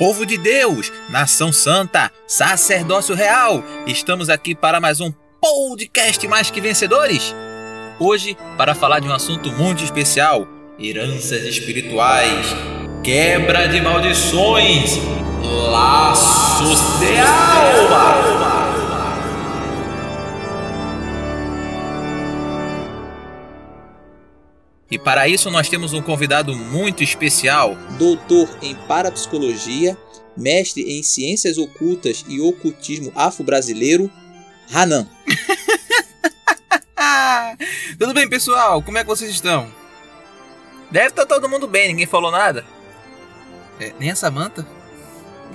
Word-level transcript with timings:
Povo 0.00 0.24
de 0.24 0.38
Deus, 0.38 0.90
nação 1.10 1.52
santa, 1.52 2.10
sacerdócio 2.26 3.14
real, 3.14 3.62
estamos 3.86 4.30
aqui 4.30 4.54
para 4.54 4.80
mais 4.80 4.98
um 4.98 5.12
podcast 5.38 6.26
Mais 6.26 6.50
que 6.50 6.58
Vencedores. 6.58 7.36
Hoje, 7.98 8.34
para 8.56 8.74
falar 8.74 9.00
de 9.00 9.08
um 9.08 9.12
assunto 9.12 9.52
muito 9.52 9.84
especial: 9.84 10.48
heranças 10.78 11.44
espirituais, 11.44 12.46
quebra 13.04 13.68
de 13.68 13.82
maldições, 13.82 14.96
laços 15.42 16.80
de 16.98 17.18
alma. 17.18 18.59
E 24.90 24.98
para 24.98 25.28
isso 25.28 25.50
nós 25.50 25.68
temos 25.68 25.92
um 25.92 26.02
convidado 26.02 26.56
muito 26.56 27.04
especial, 27.04 27.76
doutor 27.96 28.48
em 28.60 28.74
parapsicologia, 28.74 29.96
mestre 30.36 30.82
em 30.82 31.02
ciências 31.02 31.58
ocultas 31.58 32.24
e 32.28 32.40
ocultismo 32.40 33.12
afro-brasileiro, 33.14 34.10
Hanan. 34.72 35.08
Tudo 37.98 38.12
bem, 38.12 38.28
pessoal? 38.28 38.82
Como 38.82 38.98
é 38.98 39.02
que 39.02 39.08
vocês 39.08 39.30
estão? 39.30 39.70
Deve 40.90 41.08
estar 41.08 41.24
todo 41.24 41.48
mundo 41.48 41.68
bem, 41.68 41.88
ninguém 41.88 42.06
falou 42.06 42.32
nada. 42.32 42.64
É, 43.78 43.92
nem 43.98 44.10
a 44.10 44.16
Samantha? 44.16 44.66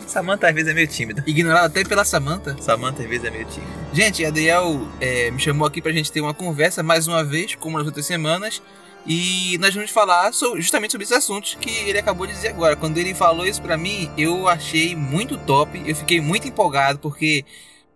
Samantha 0.07 0.47
às 0.47 0.55
vezes 0.55 0.69
é 0.69 0.73
meio 0.73 0.87
tímida. 0.87 1.23
Ignorada 1.27 1.67
até 1.67 1.83
pela 1.83 2.05
Samantha? 2.05 2.55
Samantha 2.61 3.03
às 3.03 3.09
vezes 3.09 3.25
é 3.25 3.31
meio 3.31 3.45
tímida. 3.45 3.73
Gente, 3.91 4.23
a 4.23 4.29
Adriel 4.29 4.87
é, 5.01 5.29
me 5.31 5.39
chamou 5.39 5.67
aqui 5.67 5.81
pra 5.81 5.91
gente 5.91 6.11
ter 6.11 6.21
uma 6.21 6.33
conversa 6.33 6.81
mais 6.81 7.07
uma 7.07 7.23
vez, 7.23 7.55
como 7.55 7.77
nas 7.77 7.85
outras 7.85 8.05
semanas. 8.05 8.61
E 9.05 9.57
nós 9.59 9.73
vamos 9.73 9.91
falar 9.91 10.31
justamente 10.57 10.91
sobre 10.91 11.03
esses 11.03 11.15
assuntos 11.15 11.55
que 11.61 11.69
ele 11.69 11.99
acabou 11.99 12.25
de 12.25 12.33
dizer 12.33 12.49
agora. 12.49 12.75
Quando 12.75 12.97
ele 12.97 13.13
falou 13.13 13.45
isso 13.45 13.61
para 13.61 13.77
mim, 13.77 14.09
eu 14.17 14.47
achei 14.47 14.95
muito 14.95 15.37
top, 15.37 15.81
eu 15.85 15.95
fiquei 15.95 16.19
muito 16.19 16.47
empolgado 16.47 16.97
porque 16.97 17.45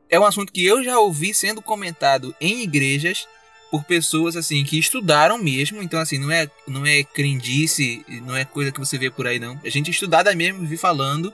é 0.09 0.19
um 0.19 0.25
assunto 0.25 0.53
que 0.53 0.64
eu 0.64 0.84
já 0.84 1.00
ouvi 1.00 1.34
sendo 1.34 1.61
comentado 1.61 2.36
em 2.39 2.61
igrejas 2.61 3.28
por 3.72 3.84
pessoas 3.84 4.36
assim 4.36 4.64
que 4.64 4.80
estudaram 4.80 5.38
mesmo, 5.38 5.81
então 5.81 6.00
assim, 6.00 6.17
não 6.17 6.31
é 6.31 6.50
não 6.67 6.86
é 6.86 7.03
crendice, 7.03 8.03
não 8.23 8.36
é 8.36 8.44
coisa 8.45 8.72
que 8.72 8.80
você 8.80 8.97
vê 8.97 9.09
por 9.09 9.28
aí 9.28 9.39
não. 9.39 9.59
A 9.64 9.69
gente 9.69 9.91
estudada 9.91 10.34
mesmo, 10.36 10.66
vi 10.66 10.78
falando. 10.78 11.34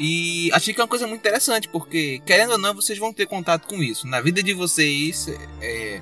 E 0.00 0.48
achei 0.52 0.72
que 0.72 0.80
é 0.80 0.84
uma 0.84 0.88
coisa 0.88 1.08
muito 1.08 1.20
interessante, 1.20 1.68
porque 1.68 2.22
querendo 2.24 2.52
ou 2.52 2.58
não, 2.58 2.72
vocês 2.72 2.96
vão 2.98 3.12
ter 3.12 3.26
contato 3.26 3.66
com 3.66 3.82
isso. 3.82 4.06
Na 4.06 4.20
vida 4.20 4.40
de 4.40 4.54
vocês, 4.54 5.28
é, 5.60 6.00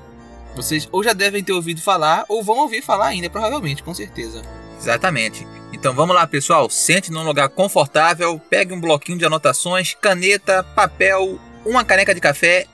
vocês 0.57 0.87
ou 0.91 1.03
já 1.03 1.13
devem 1.13 1.43
ter 1.43 1.53
ouvido 1.53 1.81
falar, 1.81 2.25
ou 2.27 2.43
vão 2.43 2.57
ouvir 2.57 2.81
falar 2.81 3.07
ainda, 3.07 3.29
provavelmente, 3.29 3.83
com 3.83 3.93
certeza. 3.93 4.41
Exatamente. 4.79 5.47
Então 5.71 5.93
vamos 5.93 6.15
lá, 6.15 6.27
pessoal. 6.27 6.69
Sente 6.69 7.11
num 7.11 7.23
lugar 7.23 7.49
confortável, 7.49 8.39
pegue 8.49 8.73
um 8.73 8.81
bloquinho 8.81 9.17
de 9.17 9.25
anotações, 9.25 9.95
caneta, 9.99 10.63
papel, 10.63 11.39
uma 11.65 11.83
caneca 11.83 12.13
de 12.13 12.21
café 12.21 12.65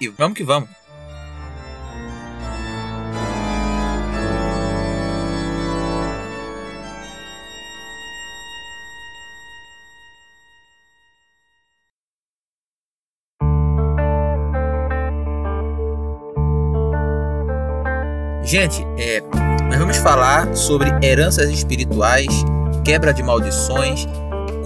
e 0.00 0.08
vamos 0.08 0.36
que 0.36 0.44
vamos. 0.44 0.68
Gente, 18.44 18.82
é, 18.98 19.22
nós 19.70 19.78
vamos 19.78 19.96
falar 19.96 20.54
sobre 20.54 20.90
heranças 21.02 21.48
espirituais, 21.48 22.26
quebra 22.84 23.10
de 23.14 23.22
maldições, 23.22 24.06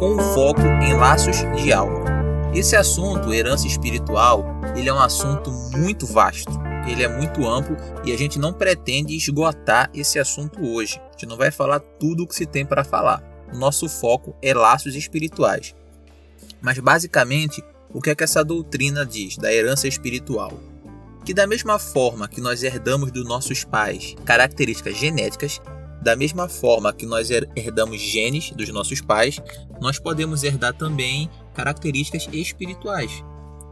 com 0.01 0.19
foco 0.35 0.63
em 0.83 0.95
laços 0.95 1.37
de 1.63 1.73
alma. 1.73 2.05
Esse 2.53 2.75
assunto, 2.75 3.33
herança 3.33 3.69
espiritual, 3.69 4.45
ele 4.75 4.89
é 4.89 4.93
um 4.93 4.99
assunto 4.99 5.53
muito 5.77 6.07
vasto, 6.07 6.51
ele 6.89 7.05
é 7.05 7.09
muito 7.09 7.47
amplo 7.47 7.77
e 8.05 8.13
a 8.13 8.19
gente 8.19 8.37
não 8.37 8.53
pretende 8.53 9.15
esgotar 9.15 9.89
esse 9.95 10.19
assunto 10.19 10.61
hoje. 10.61 11.01
A 11.09 11.13
gente 11.13 11.27
não 11.27 11.37
vai 11.37 11.53
falar 11.53 11.79
tudo 11.79 12.25
o 12.25 12.27
que 12.27 12.35
se 12.35 12.47
tem 12.47 12.67
para 12.67 12.83
falar. 12.83 13.23
O 13.53 13.57
nosso 13.57 13.89
foco 13.89 14.35
é 14.43 14.53
laços 14.53 14.97
espirituais. 14.97 15.73
Mas 16.61 16.81
basicamente, 16.81 17.63
o 17.95 18.01
que 18.01 18.11
é 18.11 18.15
que 18.17 18.25
essa 18.25 18.45
doutrina 18.45 19.07
diz 19.07 19.37
da 19.37 19.55
herança 19.55 19.87
espiritual? 19.87 20.53
Que 21.29 21.35
da 21.35 21.47
mesma 21.47 21.79
forma 21.79 22.27
que 22.27 22.41
nós 22.41 22.63
herdamos 22.63 23.13
dos 23.13 23.23
nossos 23.23 23.63
pais 23.63 24.17
características 24.25 24.97
genéticas, 24.97 25.61
da 26.01 26.17
mesma 26.17 26.49
forma 26.49 26.91
que 26.91 27.05
nós 27.05 27.29
herdamos 27.55 28.01
genes 28.01 28.51
dos 28.53 28.71
nossos 28.71 29.03
pais, 29.03 29.39
nós 29.79 29.99
podemos 29.99 30.43
herdar 30.43 30.73
também 30.73 31.29
características 31.53 32.27
espirituais. 32.33 33.23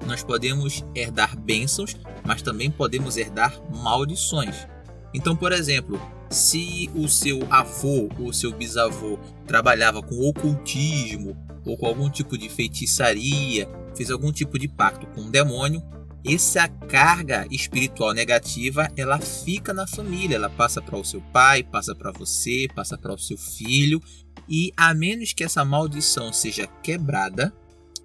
Nós 0.04 0.22
podemos 0.22 0.84
herdar 0.94 1.34
bênçãos, 1.34 1.96
mas 2.26 2.42
também 2.42 2.70
podemos 2.70 3.16
herdar 3.16 3.58
maldições. 3.74 4.68
Então, 5.14 5.34
por 5.34 5.50
exemplo, 5.50 5.98
se 6.28 6.90
o 6.94 7.08
seu 7.08 7.40
avô 7.48 8.10
ou 8.20 8.34
seu 8.34 8.52
bisavô 8.52 9.18
trabalhava 9.46 10.02
com 10.02 10.28
ocultismo 10.28 11.34
ou 11.64 11.74
com 11.78 11.86
algum 11.86 12.10
tipo 12.10 12.36
de 12.36 12.50
feitiçaria, 12.50 13.66
fez 13.94 14.10
algum 14.10 14.30
tipo 14.30 14.58
de 14.58 14.68
pacto 14.68 15.06
com 15.06 15.22
um 15.22 15.30
demônio, 15.30 15.82
essa 16.26 16.68
carga 16.68 17.46
espiritual 17.50 18.12
negativa 18.12 18.90
ela 18.96 19.18
fica 19.18 19.72
na 19.72 19.86
família, 19.86 20.36
ela 20.36 20.50
passa 20.50 20.80
para 20.80 20.96
o 20.96 21.04
seu 21.04 21.20
pai, 21.32 21.62
passa 21.62 21.94
para 21.94 22.12
você, 22.12 22.66
passa 22.74 22.96
para 22.96 23.12
o 23.14 23.18
seu 23.18 23.36
filho 23.36 24.00
e 24.48 24.72
a 24.76 24.94
menos 24.94 25.32
que 25.32 25.44
essa 25.44 25.64
maldição 25.64 26.32
seja 26.32 26.66
quebrada, 26.82 27.52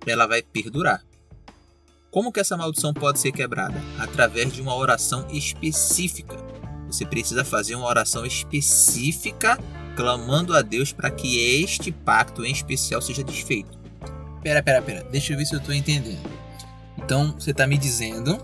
ela 0.06 0.28
vai 0.28 0.42
perdurar. 0.42 1.04
Como 2.10 2.32
que 2.32 2.40
essa 2.40 2.58
maldição 2.58 2.94
pode 2.94 3.20
ser 3.20 3.32
quebrada? 3.32 3.82
Através 3.98 4.52
de 4.52 4.62
uma 4.62 4.76
oração 4.76 5.26
específica. 5.32 6.36
Você 6.88 7.06
precisa 7.06 7.46
fazer 7.46 7.76
uma 7.76 7.88
oração 7.88 8.26
específica 8.26 9.58
clamando 9.96 10.54
a 10.54 10.62
Deus 10.62 10.92
para 10.92 11.10
que 11.10 11.62
este 11.62 11.92
pacto 11.92 12.44
em 12.44 12.52
especial 12.52 13.02
seja 13.02 13.24
desfeito. 13.24 13.80
Pera, 14.44 14.62
pera, 14.62 14.82
pera. 14.82 15.04
Deixa 15.10 15.34
eu 15.34 15.38
ver 15.38 15.46
se 15.46 15.54
eu 15.54 15.60
estou 15.60 15.74
entendendo. 15.74 16.41
Então, 17.04 17.34
você 17.38 17.52
está 17.52 17.68
me 17.68 17.78
dizendo 17.78 18.42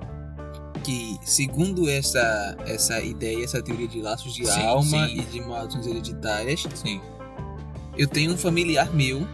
que, 0.84 1.18
segundo 1.24 1.90
essa, 1.90 2.58
essa 2.66 3.02
ideia, 3.02 3.44
essa 3.44 3.62
teoria 3.62 3.88
de 3.88 4.02
laços 4.02 4.34
de 4.34 4.46
sim, 4.46 4.62
alma 4.62 5.08
sim. 5.08 5.20
e 5.20 5.22
de 5.24 5.42
maldições 5.42 5.86
hereditárias, 5.86 6.66
sim. 6.76 7.02
eu 7.98 8.08
tenho 8.08 8.34
um 8.34 8.38
familiar 8.38 8.94
meu, 8.94 9.28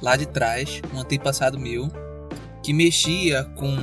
lá 0.00 0.16
de 0.16 0.26
trás, 0.26 0.80
um 0.94 1.00
antepassado 1.00 1.58
meu, 1.58 1.88
que 2.62 2.72
mexia 2.72 3.44
com 3.56 3.76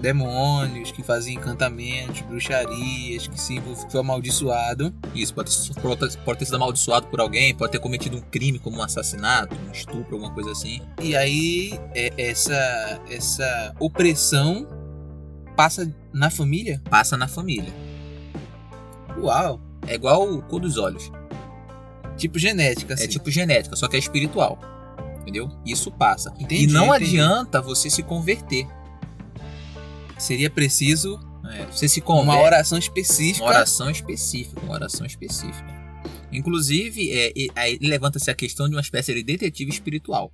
demônios, 0.00 0.90
que 0.90 1.02
fazia 1.02 1.34
encantamentos, 1.34 2.22
bruxarias, 2.22 3.28
que 3.28 3.40
se 3.40 3.60
foi 3.90 4.00
amaldiçoado. 4.00 4.92
Isso, 5.14 5.34
pode, 5.34 5.50
pode, 6.24 6.38
ter 6.38 6.44
sido 6.46 6.56
amaldiçoado 6.56 7.06
por 7.06 7.20
alguém, 7.20 7.54
pode 7.54 7.72
ter 7.72 7.78
cometido 7.78 8.16
um 8.16 8.20
crime 8.20 8.58
como 8.58 8.78
um 8.78 8.82
assassinato, 8.82 9.54
um 9.54 9.70
estupro, 9.70 10.14
alguma 10.14 10.32
coisa 10.32 10.50
assim. 10.50 10.80
E 11.00 11.14
aí, 11.14 11.78
é, 11.94 12.12
essa, 12.16 13.00
essa 13.08 13.74
opressão 13.78 14.66
passa 15.56 15.92
na 16.12 16.30
família? 16.30 16.80
Passa 16.88 17.16
na 17.16 17.28
família. 17.28 17.72
Uau! 19.18 19.60
É 19.86 19.94
igual 19.94 20.32
o 20.32 20.42
cor 20.42 20.60
dos 20.60 20.76
olhos. 20.76 21.10
Tipo 22.16 22.38
genética, 22.38 22.94
assim. 22.94 23.04
É 23.04 23.06
tipo 23.06 23.30
genética, 23.30 23.76
só 23.76 23.88
que 23.88 23.96
é 23.96 23.98
espiritual. 23.98 24.58
Entendeu? 25.20 25.50
Isso 25.64 25.90
passa. 25.90 26.32
Entendi, 26.38 26.64
e 26.64 26.66
não 26.66 26.94
entendi. 26.94 27.20
adianta 27.20 27.60
você 27.60 27.90
se 27.90 28.02
converter 28.02 28.66
seria 30.22 30.50
preciso 30.50 31.18
é, 31.44 31.66
você 31.66 31.88
se 31.88 32.00
converte, 32.00 32.38
uma 32.38 32.44
oração 32.44 32.78
específica. 32.78 33.44
Uma 33.44 33.50
oração 33.50 33.90
específica, 33.90 34.60
uma 34.60 34.74
oração 34.74 35.06
específica. 35.06 35.80
Inclusive, 36.32 37.10
é, 37.12 37.32
aí 37.56 37.78
levanta-se 37.80 38.30
a 38.30 38.34
questão 38.34 38.68
de 38.68 38.74
uma 38.74 38.80
espécie 38.80 39.12
de 39.12 39.22
detetive 39.22 39.70
espiritual. 39.70 40.32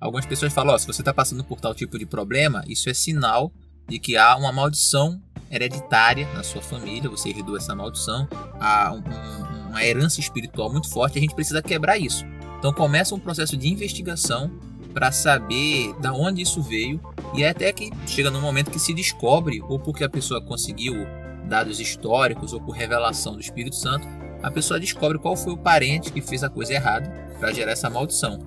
Algumas 0.00 0.26
pessoas 0.26 0.52
falam: 0.52 0.74
oh, 0.74 0.78
se 0.78 0.86
você 0.86 1.00
está 1.00 1.14
passando 1.14 1.44
por 1.44 1.60
tal 1.60 1.74
tipo 1.74 1.98
de 1.98 2.04
problema, 2.04 2.62
isso 2.66 2.90
é 2.90 2.94
sinal 2.94 3.52
de 3.88 3.98
que 3.98 4.16
há 4.16 4.36
uma 4.36 4.52
maldição 4.52 5.20
hereditária 5.50 6.26
na 6.32 6.42
sua 6.42 6.62
família, 6.62 7.10
você 7.10 7.28
herdou 7.28 7.56
essa 7.56 7.74
maldição, 7.74 8.26
há 8.58 8.92
um, 8.92 9.68
uma 9.68 9.84
herança 9.84 10.18
espiritual 10.18 10.72
muito 10.72 10.88
forte, 10.88 11.18
a 11.18 11.20
gente 11.20 11.34
precisa 11.34 11.62
quebrar 11.62 11.98
isso. 11.98 12.24
Então 12.58 12.72
começa 12.72 13.14
um 13.14 13.18
processo 13.18 13.56
de 13.56 13.68
investigação 13.68 14.50
para 14.92 15.10
saber 15.10 15.94
da 16.00 16.12
onde 16.12 16.42
isso 16.42 16.62
veio 16.62 17.00
e 17.34 17.42
é 17.42 17.48
até 17.48 17.72
que 17.72 17.90
chega 18.06 18.30
num 18.30 18.40
momento 18.40 18.70
que 18.70 18.78
se 18.78 18.92
descobre 18.92 19.62
ou 19.68 19.78
porque 19.78 20.04
a 20.04 20.08
pessoa 20.08 20.40
conseguiu 20.40 21.06
dados 21.48 21.80
históricos 21.80 22.52
ou 22.52 22.60
por 22.60 22.72
revelação 22.72 23.34
do 23.34 23.40
Espírito 23.40 23.76
Santo, 23.76 24.06
a 24.42 24.50
pessoa 24.50 24.78
descobre 24.80 25.18
qual 25.18 25.36
foi 25.36 25.52
o 25.52 25.56
parente 25.56 26.12
que 26.12 26.20
fez 26.20 26.42
a 26.42 26.48
coisa 26.48 26.72
errada 26.72 27.08
para 27.38 27.52
gerar 27.52 27.72
essa 27.72 27.90
maldição. 27.90 28.40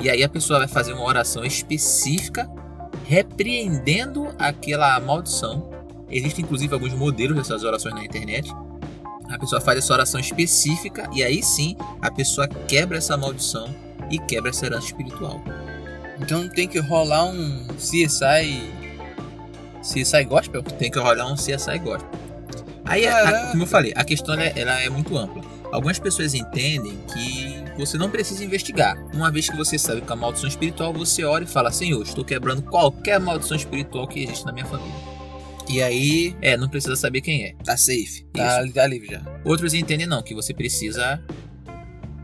E 0.00 0.08
aí 0.08 0.22
a 0.22 0.28
pessoa 0.28 0.60
vai 0.60 0.68
fazer 0.68 0.92
uma 0.92 1.04
oração 1.04 1.44
específica 1.44 2.48
repreendendo 3.04 4.28
aquela 4.38 4.98
maldição. 5.00 5.70
Existem 6.10 6.44
inclusive 6.44 6.74
alguns 6.74 6.92
modelos 6.92 7.36
dessas 7.36 7.64
orações 7.64 7.94
na 7.94 8.04
internet. 8.04 8.52
A 9.28 9.38
pessoa 9.38 9.60
faz 9.60 9.78
essa 9.78 9.92
oração 9.92 10.20
específica 10.20 11.08
e 11.12 11.22
aí 11.22 11.42
sim 11.42 11.76
a 12.00 12.10
pessoa 12.10 12.46
quebra 12.46 12.98
essa 12.98 13.16
maldição 13.16 13.74
e 14.10 14.18
quebra 14.18 14.50
essa 14.50 14.66
herança 14.66 14.86
espiritual. 14.86 15.42
Então 16.22 16.48
tem 16.48 16.66
que 16.68 16.78
rolar 16.78 17.24
um 17.26 17.66
CSI. 17.76 18.62
CSI 19.82 20.24
Gospel? 20.24 20.62
Tem 20.62 20.90
que 20.90 20.98
rolar 20.98 21.30
um 21.30 21.34
CSI 21.36 21.78
Gospel. 21.78 22.10
Aí, 22.84 23.06
a- 23.06 23.48
como 23.50 23.62
eu 23.62 23.66
falei, 23.66 23.92
a 23.96 24.04
questão 24.04 24.34
é- 24.38 24.52
ela 24.56 24.80
é 24.80 24.88
muito 24.88 25.16
ampla. 25.16 25.42
Algumas 25.72 25.98
pessoas 25.98 26.34
entendem 26.34 26.98
que 27.12 27.56
você 27.78 27.96
não 27.96 28.10
precisa 28.10 28.44
investigar. 28.44 28.96
Uma 29.14 29.30
vez 29.30 29.48
que 29.48 29.56
você 29.56 29.78
sabe 29.78 30.02
que 30.02 30.10
é 30.10 30.12
a 30.12 30.16
maldição 30.16 30.48
espiritual, 30.48 30.92
você 30.92 31.24
ora 31.24 31.44
e 31.44 31.46
fala: 31.46 31.72
Senhor, 31.72 32.02
estou 32.02 32.24
quebrando 32.24 32.60
qualquer 32.62 33.18
maldição 33.18 33.56
espiritual 33.56 34.06
que 34.06 34.22
existe 34.22 34.44
na 34.44 34.52
minha 34.52 34.66
família. 34.66 34.92
E 35.68 35.80
aí 35.82 36.36
É, 36.42 36.56
não 36.56 36.68
precisa 36.68 36.94
saber 36.96 37.20
quem 37.22 37.44
é. 37.44 37.54
tá 37.64 37.76
safe. 37.76 38.26
Tá, 38.34 38.62
tá 38.74 38.86
livre 38.86 39.08
já. 39.12 39.22
Outros 39.44 39.72
entendem 39.72 40.06
não, 40.06 40.22
que 40.22 40.34
você 40.34 40.52
precisa. 40.52 41.22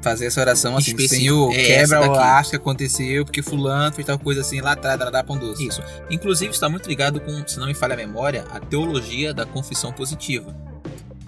Fazer 0.00 0.26
essa 0.26 0.40
oração 0.40 0.76
assim, 0.76 0.92
Específico. 0.92 1.20
Senhor, 1.20 1.52
É, 1.52 1.64
quebra 1.64 2.08
o 2.08 2.12
laço 2.12 2.50
que 2.50 2.56
aconteceu, 2.56 3.24
porque 3.24 3.42
fulano 3.42 3.92
fez 3.92 4.06
tal 4.06 4.18
coisa 4.18 4.42
assim 4.42 4.60
lá 4.60 4.72
atrás, 4.72 4.98
dá 4.98 5.24
pão 5.24 5.36
doce. 5.36 5.66
Isso. 5.66 5.82
Inclusive, 6.08 6.52
está 6.52 6.68
muito 6.68 6.88
ligado 6.88 7.20
com, 7.20 7.46
se 7.46 7.58
não 7.58 7.66
me 7.66 7.74
falha 7.74 7.94
a 7.94 7.96
memória, 7.96 8.44
a 8.52 8.60
teologia 8.60 9.34
da 9.34 9.44
confissão 9.44 9.92
positiva. 9.92 10.54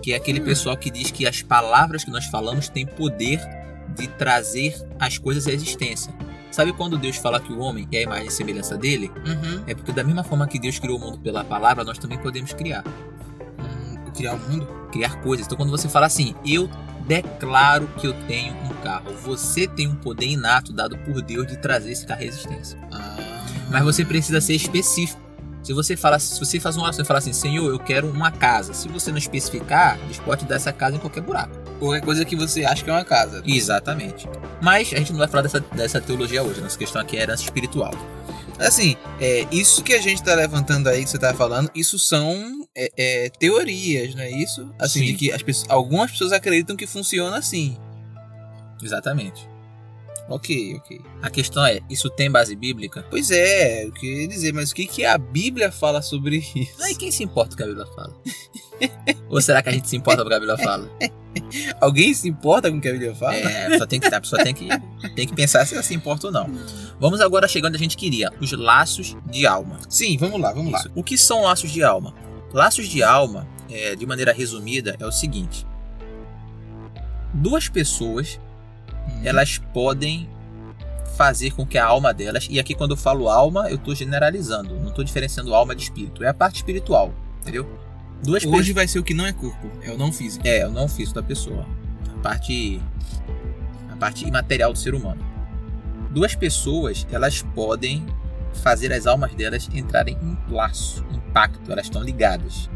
Que 0.03 0.13
é 0.13 0.17
aquele 0.17 0.41
Hum. 0.41 0.45
pessoal 0.45 0.77
que 0.77 0.89
diz 0.91 1.11
que 1.11 1.27
as 1.27 1.43
palavras 1.43 2.05
que 2.05 2.11
nós 2.11 2.27
falamos 2.27 2.69
têm 2.69 2.87
poder 2.87 3.41
de 3.97 4.07
trazer 4.07 4.75
as 5.01 5.19
coisas 5.19 5.47
à 5.49 5.53
existência. 5.53 6.15
Sabe 6.51 6.73
quando 6.73 6.97
Deus 6.97 7.17
fala 7.17 7.39
que 7.41 7.53
o 7.53 7.59
homem 7.59 7.87
é 7.93 7.99
a 7.99 8.03
imagem 8.03 8.27
e 8.27 8.31
semelhança 8.31 8.77
dele? 8.79 9.11
Uhum. 9.27 9.63
É 9.67 9.75
porque 9.75 9.93
da 9.93 10.03
mesma 10.05 10.23
forma 10.25 10.47
que 10.47 10.59
Deus 10.61 10.79
criou 10.79 10.97
o 10.97 11.01
mundo 11.01 11.19
pela 11.19 11.45
palavra, 11.45 11.83
nós 11.85 11.99
também 11.99 12.19
podemos 12.19 12.53
criar. 12.53 12.85
Hum, 13.59 13.97
criar 14.17 14.35
o 14.35 14.39
mundo? 14.39 14.67
Criar 14.93 15.21
coisas. 15.23 15.47
Então 15.47 15.57
quando 15.57 15.71
você 15.71 15.89
fala 15.89 16.07
assim, 16.07 16.35
eu 16.47 16.69
declaro 17.07 17.87
que 17.99 18.07
eu 18.07 18.13
tenho 18.27 18.55
um 18.55 18.69
carro, 18.83 19.13
você 19.23 19.67
tem 19.67 19.87
um 19.87 19.95
poder 19.95 20.27
inato 20.27 20.73
dado 20.73 20.97
por 20.99 21.21
Deus 21.23 21.47
de 21.47 21.57
trazer 21.57 21.93
esse 21.93 22.07
carro 22.07 22.23
à 22.23 22.25
existência. 22.25 22.79
Ah. 22.93 23.17
Mas 23.71 23.85
você 23.85 24.05
precisa 24.05 24.41
ser 24.41 24.55
específico. 24.55 25.21
Se 25.63 25.73
você 25.75 25.95
fala, 25.97 26.19
se 26.19 26.39
você 26.39 26.59
faz 26.59 26.77
uma 26.77 26.85
oração 26.85 27.05
e 27.05 27.07
fala 27.07 27.19
assim, 27.19 27.33
Senhor, 27.33 27.71
eu 27.71 27.79
quero 27.79 28.09
uma 28.09 28.31
casa. 28.31 28.73
Se 28.73 28.89
você 28.89 29.11
não 29.11 29.19
especificar, 29.19 29.99
Deus 30.07 30.19
pode 30.19 30.45
dar 30.47 30.57
essa 30.57 30.73
casa 30.73 30.97
em 30.97 30.99
qualquer 30.99 31.21
buraco. 31.21 31.55
Qualquer 31.79 32.01
coisa 32.01 32.25
que 32.25 32.35
você 32.35 32.65
acha 32.65 32.83
que 32.83 32.91
é 32.91 32.93
uma 32.93 33.05
casa. 33.05 33.43
Exatamente. 33.47 34.27
Mas 34.61 34.93
a 34.93 34.97
gente 34.97 35.13
não 35.13 35.19
vai 35.19 35.29
falar 35.29 35.43
dessa, 35.43 35.61
dessa 35.61 36.01
teologia 36.01 36.43
hoje. 36.43 36.61
Nossa 36.61 36.79
questão 36.79 37.01
aqui 37.01 37.17
é 37.17 37.23
herança 37.23 37.43
espiritual. 37.43 37.93
Assim, 38.59 38.97
é, 39.21 39.47
isso 39.51 39.83
que 39.83 39.95
a 39.95 40.01
gente 40.01 40.23
tá 40.23 40.35
levantando 40.35 40.89
aí, 40.89 41.05
que 41.05 41.11
você 41.11 41.19
tá 41.19 41.33
falando, 41.33 41.71
isso 41.75 41.99
são 41.99 42.60
é, 42.77 42.93
é, 42.97 43.29
teorias, 43.31 44.15
não 44.15 44.23
é 44.23 44.31
isso? 44.31 44.73
Assim, 44.79 45.01
Sim. 45.01 45.07
de 45.07 45.15
que 45.15 45.33
as 45.33 45.43
pessoas, 45.43 45.71
algumas 45.71 46.11
pessoas 46.11 46.33
acreditam 46.33 46.77
que 46.77 46.87
funciona 46.87 47.37
assim. 47.37 47.77
Exatamente. 48.83 49.49
Ok, 50.29 50.77
ok. 50.77 51.01
A 51.21 51.29
questão 51.29 51.67
é, 51.67 51.81
isso 51.91 52.09
tem 52.09 52.31
base 52.31 52.55
bíblica? 52.55 53.05
Pois 53.11 53.33
é, 53.33 53.85
eu 53.85 53.93
queria 53.93 54.29
dizer, 54.29 54.53
mas 54.55 54.71
o 54.71 54.75
que, 54.75 54.87
que 54.87 55.05
a 55.05 55.19
Bíblia 55.19 55.73
fala 55.73 56.01
sobre 56.01 56.37
isso? 56.37 56.81
Aí 56.83 56.95
quem 56.95 57.11
se 57.11 57.25
importa 57.25 57.55
o 57.55 57.57
que 57.57 57.65
a 57.65 57.67
Bíblia 57.67 57.87
fala? 57.87 58.15
Ou 59.29 59.41
será 59.41 59.61
que 59.61 59.69
a 59.69 59.73
gente 59.73 59.89
se 59.89 59.97
importa 59.97 60.23
com 60.23 60.27
o 60.27 60.31
que 60.31 60.37
a 60.37 60.39
Bíblia 60.39 60.57
fala? 60.57 60.89
Alguém 61.81 62.15
se 62.15 62.29
importa 62.29 62.71
com 62.71 62.79
o 62.79 62.81
que 62.81 62.89
a 62.89 62.93
Bíblia 62.93 63.15
fala? 63.15 63.35
É, 63.35 63.67
a 63.67 63.71
pessoa 63.71 63.87
tem 63.89 63.99
que, 63.99 64.15
a 64.15 64.21
pessoa 64.21 64.45
tem 64.45 64.55
que, 64.55 64.69
tem 65.17 65.27
que 65.27 65.35
pensar 65.35 65.67
se 65.67 65.75
ela 65.75 65.83
se 65.83 65.95
importa 65.95 66.29
ou 66.29 66.33
não. 66.33 66.49
Vamos 67.01 67.21
agora 67.21 67.49
chegar 67.49 67.67
onde 67.67 67.77
a 67.77 67.81
gente 67.81 67.97
queria, 67.97 68.33
os 68.41 68.53
laços 68.53 69.17
de 69.29 69.47
alma. 69.47 69.81
Sim, 69.89 70.17
vamos 70.17 70.41
lá, 70.41 70.53
vamos 70.53 70.71
lá. 70.71 70.79
Isso. 70.79 70.93
O 70.95 71.03
que 71.03 71.19
são 71.19 71.43
laços 71.43 71.73
de 71.73 71.83
alma? 71.83 72.15
Laços 72.53 72.89
de 72.89 73.03
alma, 73.03 73.47
é, 73.71 73.95
de 73.95 74.05
maneira 74.07 74.33
resumida, 74.33 74.97
é 74.99 75.07
o 75.07 75.13
seguinte: 75.13 75.67
duas 77.33 77.69
pessoas 77.69 78.39
Hum. 79.09 79.21
elas 79.25 79.59
podem 79.73 80.29
fazer 81.17 81.53
com 81.53 81.67
que 81.67 81.77
a 81.77 81.85
alma 81.85 82.15
delas, 82.15 82.47
e 82.51 82.59
aqui 82.59 82.75
quando 82.75 82.93
eu 82.93 82.97
falo 82.97 83.29
alma, 83.29 83.69
eu 83.69 83.77
estou 83.77 83.95
generalizando, 83.95 84.79
não 84.81 84.89
estou 84.89 85.05
diferenciando 85.05 85.55
alma 85.55 85.75
de 85.75 85.83
espírito, 85.83 86.25
é 86.25 86.29
a 86.29 86.35
parte 86.35 86.57
espiritual, 86.57 87.13
entendeu? 87.41 87.69
Duas 88.23 88.45
Hoje 88.45 88.51
pessoas. 88.51 88.69
vai 88.75 88.89
ser 88.89 88.99
o 88.99 89.03
que 89.03 89.15
não 89.15 89.27
é 89.27 89.33
corpo, 89.33 89.71
é 89.83 89.91
o 89.91 89.99
não 89.99 90.13
físico. 90.13 90.47
É, 90.47 90.63
eu 90.63 90.71
não 90.71 90.87
fiz 90.89 91.13
da 91.13 91.23
pessoa. 91.23 91.67
A 92.15 92.23
parte. 92.23 92.81
A 93.91 93.97
parte 93.97 94.27
imaterial 94.27 94.73
do 94.73 94.79
ser 94.79 94.95
humano. 94.95 95.25
Duas 96.11 96.35
pessoas, 96.35 97.07
elas 97.11 97.43
podem 97.55 98.05
fazer 98.55 98.93
as 98.93 99.07
almas 99.07 99.35
delas 99.35 99.69
entrarem 99.73 100.19
em 100.23 100.39
laço, 100.53 101.05
em 101.13 101.21
pacto, 101.33 101.71
elas 101.71 101.87
estão 101.87 102.03
ligadas. 102.03 102.69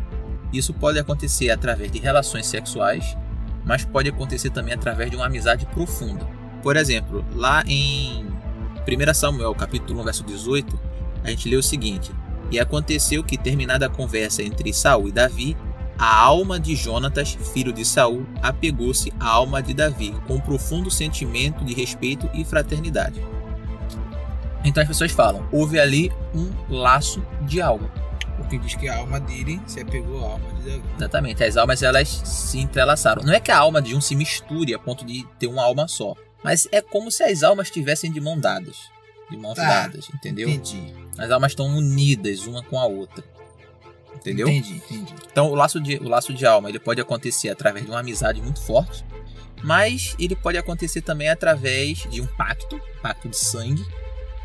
Isso 0.52 0.72
pode 0.72 0.98
acontecer 0.98 1.50
através 1.50 1.90
de 1.90 1.98
relações 1.98 2.46
sexuais, 2.46 3.16
mas 3.64 3.84
pode 3.84 4.08
acontecer 4.08 4.50
também 4.50 4.74
através 4.74 5.10
de 5.10 5.16
uma 5.16 5.26
amizade 5.26 5.66
profunda. 5.66 6.26
Por 6.62 6.76
exemplo, 6.76 7.24
lá 7.34 7.62
em 7.66 8.24
1 8.86 9.14
Samuel, 9.14 9.54
capítulo 9.54 10.00
1, 10.00 10.04
verso 10.04 10.24
18, 10.24 10.78
a 11.24 11.30
gente 11.30 11.48
lê 11.48 11.56
o 11.56 11.62
seguinte: 11.62 12.12
E 12.50 12.60
aconteceu 12.60 13.24
que, 13.24 13.36
terminada 13.36 13.86
a 13.86 13.90
conversa 13.90 14.42
entre 14.42 14.72
Saul 14.72 15.08
e 15.08 15.12
Davi, 15.12 15.56
a 15.98 16.20
alma 16.20 16.58
de 16.58 16.74
Jonatas, 16.74 17.36
filho 17.52 17.72
de 17.72 17.84
Saul, 17.84 18.26
apegou-se 18.42 19.12
à 19.18 19.28
alma 19.28 19.62
de 19.62 19.72
Davi 19.72 20.14
com 20.26 20.34
um 20.34 20.40
profundo 20.40 20.90
sentimento 20.90 21.64
de 21.64 21.72
respeito 21.72 22.28
e 22.34 22.44
fraternidade. 22.44 23.20
Então 24.64 24.82
as 24.82 24.88
pessoas 24.88 25.12
falam, 25.12 25.46
houve 25.52 25.78
ali 25.78 26.10
um 26.34 26.50
laço 26.68 27.24
de 27.42 27.60
alma. 27.60 27.88
Porque 28.36 28.58
diz 28.58 28.74
que 28.74 28.88
a 28.88 28.96
alma 28.96 29.20
dele 29.20 29.60
se 29.66 29.80
apegou 29.80 30.24
à 30.24 30.32
alma 30.32 30.52
de 30.54 30.70
Davi. 30.70 30.82
Exatamente, 30.96 31.44
as 31.44 31.56
almas 31.56 31.82
elas 31.82 32.08
se 32.08 32.58
entrelaçaram. 32.58 33.22
Não 33.22 33.32
é 33.32 33.40
que 33.40 33.50
a 33.50 33.58
alma 33.58 33.80
de 33.80 33.94
um 33.94 34.00
se 34.00 34.14
misture 34.16 34.74
a 34.74 34.78
ponto 34.78 35.04
de 35.04 35.24
ter 35.38 35.46
uma 35.46 35.62
alma 35.62 35.86
só, 35.86 36.14
mas 36.42 36.66
é 36.72 36.80
como 36.80 37.10
se 37.10 37.22
as 37.22 37.42
almas 37.42 37.68
estivessem 37.68 38.10
de 38.12 38.20
mão 38.20 38.38
dadas, 38.38 38.76
de 39.30 39.36
mãos 39.36 39.54
Tá. 39.54 39.62
dadas, 39.66 40.08
entendeu? 40.12 40.48
Entendi. 40.48 40.92
As 41.16 41.30
almas 41.30 41.52
estão 41.52 41.66
unidas 41.66 42.46
uma 42.46 42.62
com 42.62 42.78
a 42.78 42.86
outra. 42.86 43.22
Entendeu? 44.14 44.48
Entendi, 44.48 44.76
entendi. 44.76 45.14
Então 45.30 45.50
o 45.50 45.54
laço 45.54 45.80
de, 45.80 45.96
o 45.96 46.08
laço 46.08 46.32
de 46.32 46.46
alma 46.46 46.68
ele 46.68 46.78
pode 46.78 47.00
acontecer 47.00 47.50
através 47.50 47.84
de 47.84 47.90
uma 47.90 48.00
amizade 48.00 48.40
muito 48.40 48.60
forte, 48.62 49.04
mas 49.62 50.14
ele 50.18 50.34
pode 50.36 50.56
acontecer 50.58 51.02
também 51.02 51.28
através 51.28 51.98
de 52.10 52.20
um 52.20 52.26
pacto, 52.26 52.80
pacto 53.02 53.28
de 53.28 53.36
sangue, 53.36 53.84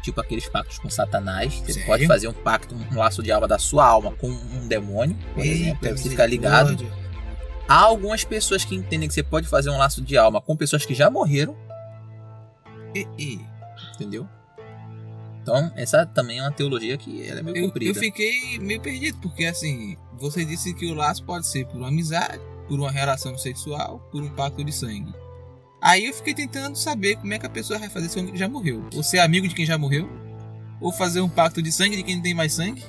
tipo 0.02 0.20
aqueles 0.22 0.48
pactos 0.48 0.80
com 0.80 0.90
Satanás. 0.90 1.54
Você 1.56 1.74
Sério? 1.74 1.88
pode 1.88 2.08
fazer 2.08 2.28
um 2.28 2.34
pacto, 2.34 2.76
um 2.76 2.98
laço 2.98 3.22
de 3.24 3.32
alma 3.32 3.48
da 3.48 3.58
sua 3.60 3.86
alma 3.86 4.12
com 4.12 4.28
um 4.30 4.68
demônio, 4.68 5.16
por 5.34 5.44
exemplo, 5.46 5.88
aí 5.88 5.98
você 5.98 6.10
fica 6.10 6.26
ligado. 6.26 6.86
Há 7.68 7.82
algumas 7.82 8.24
pessoas 8.24 8.66
que 8.66 8.76
entendem 8.76 9.08
que 9.08 9.14
você 9.14 9.22
pode 9.24 9.48
fazer 9.48 9.70
um 9.70 9.78
laço 9.78 10.02
de 10.02 10.18
alma 10.18 10.42
com 10.42 10.56
pessoas 10.56 10.86
que 10.86 10.96
já 10.96 11.10
morreram, 11.10 11.56
E, 12.96 13.08
e, 13.18 13.40
entendeu? 13.94 14.28
Então, 15.42 15.72
essa 15.76 16.06
também 16.06 16.40
é 16.40 16.42
uma 16.42 16.52
teologia 16.52 16.98
que 16.98 17.26
ela 17.28 17.40
é 17.40 17.44
meio 17.44 17.58
eu, 17.58 17.66
comprida. 17.66 17.92
eu 17.92 17.96
fiquei 17.96 18.60
meio 18.60 18.82
perdido, 18.82 19.20
porque 19.20 19.46
assim, 19.46 19.96
você 20.18 20.44
disse 20.44 20.74
que 20.74 20.92
o 20.92 20.94
laço 20.96 21.24
pode 21.24 21.48
ser 21.48 21.66
por 21.68 21.78
uma 21.78 21.88
amizade, 21.88 22.42
por 22.68 22.80
uma 22.80 22.92
relação 22.92 23.38
sexual, 23.38 24.00
por 24.12 24.22
um 24.22 24.30
pacto 24.30 24.64
de 24.64 24.72
sangue. 24.72 25.14
Aí 25.82 26.06
eu 26.06 26.14
fiquei 26.14 26.34
tentando 26.34 26.76
saber 26.78 27.16
como 27.16 27.34
é 27.34 27.40
que 27.40 27.46
a 27.46 27.50
pessoa 27.50 27.80
vai 27.80 27.90
fazer 27.90 28.10
se 28.10 28.20
alguém 28.20 28.36
já 28.36 28.50
morreu. 28.50 28.86
Ou 28.96 29.02
ser 29.04 29.20
amigo 29.20 29.48
de 29.48 29.56
quem 29.56 29.66
já 29.66 29.78
morreu, 29.78 30.10
ou 30.82 30.92
fazer 30.92 31.22
um 31.22 31.30
pacto 31.30 31.62
de 31.62 31.72
sangue 31.72 31.96
de 31.96 32.04
quem 32.04 32.16
não 32.16 32.24
tem 32.24 32.34
mais 32.34 32.54
sangue, 32.54 32.84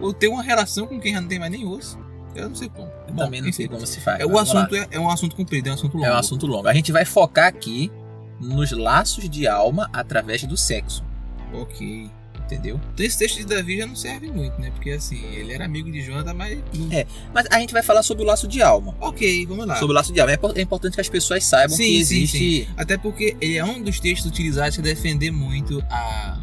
ou 0.00 0.12
ter 0.12 0.28
uma 0.28 0.42
relação 0.42 0.86
com 0.86 1.00
quem 1.00 1.14
já 1.14 1.20
não 1.20 1.28
tem 1.28 1.38
mais 1.38 1.50
nem 1.50 1.66
osso. 1.66 1.98
Eu 2.34 2.48
não 2.48 2.54
sei 2.54 2.68
como. 2.68 2.88
Eu 3.06 3.14
Bom, 3.14 3.24
também 3.24 3.40
não 3.40 3.52
sei 3.52 3.66
enfim. 3.66 3.74
como 3.74 3.86
se 3.86 4.00
faz. 4.00 4.20
É, 4.20 4.26
o 4.26 4.38
assunto 4.38 4.76
é, 4.76 4.86
é 4.90 5.00
um 5.00 5.10
assunto 5.10 5.34
comprido, 5.34 5.68
é 5.68 5.70
um 5.72 5.74
assunto 5.74 5.94
longo. 5.96 6.06
É 6.06 6.12
um 6.12 6.16
assunto 6.18 6.46
longo. 6.46 6.68
A 6.68 6.74
gente 6.74 6.92
vai 6.92 7.04
focar 7.04 7.46
aqui 7.46 7.90
nos 8.38 8.70
laços 8.70 9.28
de 9.28 9.48
alma 9.48 9.88
através 9.92 10.44
do 10.44 10.56
sexo, 10.56 11.04
Ok. 11.52 12.10
Entendeu? 12.48 12.80
Então 12.94 13.04
esse 13.04 13.18
texto 13.18 13.36
de 13.36 13.44
Davi 13.46 13.76
já 13.78 13.86
não 13.86 13.94
serve 13.94 14.30
muito, 14.30 14.58
né? 14.60 14.70
Porque 14.70 14.90
assim, 14.90 15.22
ele 15.34 15.52
era 15.52 15.64
amigo 15.66 15.90
de 15.92 16.00
Jonathan, 16.02 16.34
mas. 16.34 16.58
Não... 16.74 16.90
É. 16.92 17.06
Mas 17.32 17.46
a 17.50 17.60
gente 17.60 17.72
vai 17.72 17.82
falar 17.82 18.02
sobre 18.02 18.24
o 18.24 18.26
laço 18.26 18.48
de 18.48 18.62
alma. 18.62 18.94
Ok, 19.00 19.46
vamos 19.46 19.66
lá. 19.66 19.76
Sobre 19.76 19.92
o 19.92 19.94
laço 19.94 20.12
de 20.12 20.20
alma. 20.20 20.32
É 20.32 20.38
É 20.56 20.62
importante 20.62 20.94
que 20.94 21.00
as 21.00 21.08
pessoas 21.08 21.44
saibam 21.44 21.76
Sim, 21.76 21.84
que 21.84 22.04
sim, 22.04 22.22
existe. 22.22 22.68
Até 22.76 22.96
porque 22.96 23.36
ele 23.40 23.56
é 23.56 23.64
um 23.64 23.82
dos 23.82 24.00
textos 24.00 24.30
utilizados 24.30 24.76
para 24.76 24.84
defender 24.84 25.30
muito 25.30 25.82
a, 25.90 26.40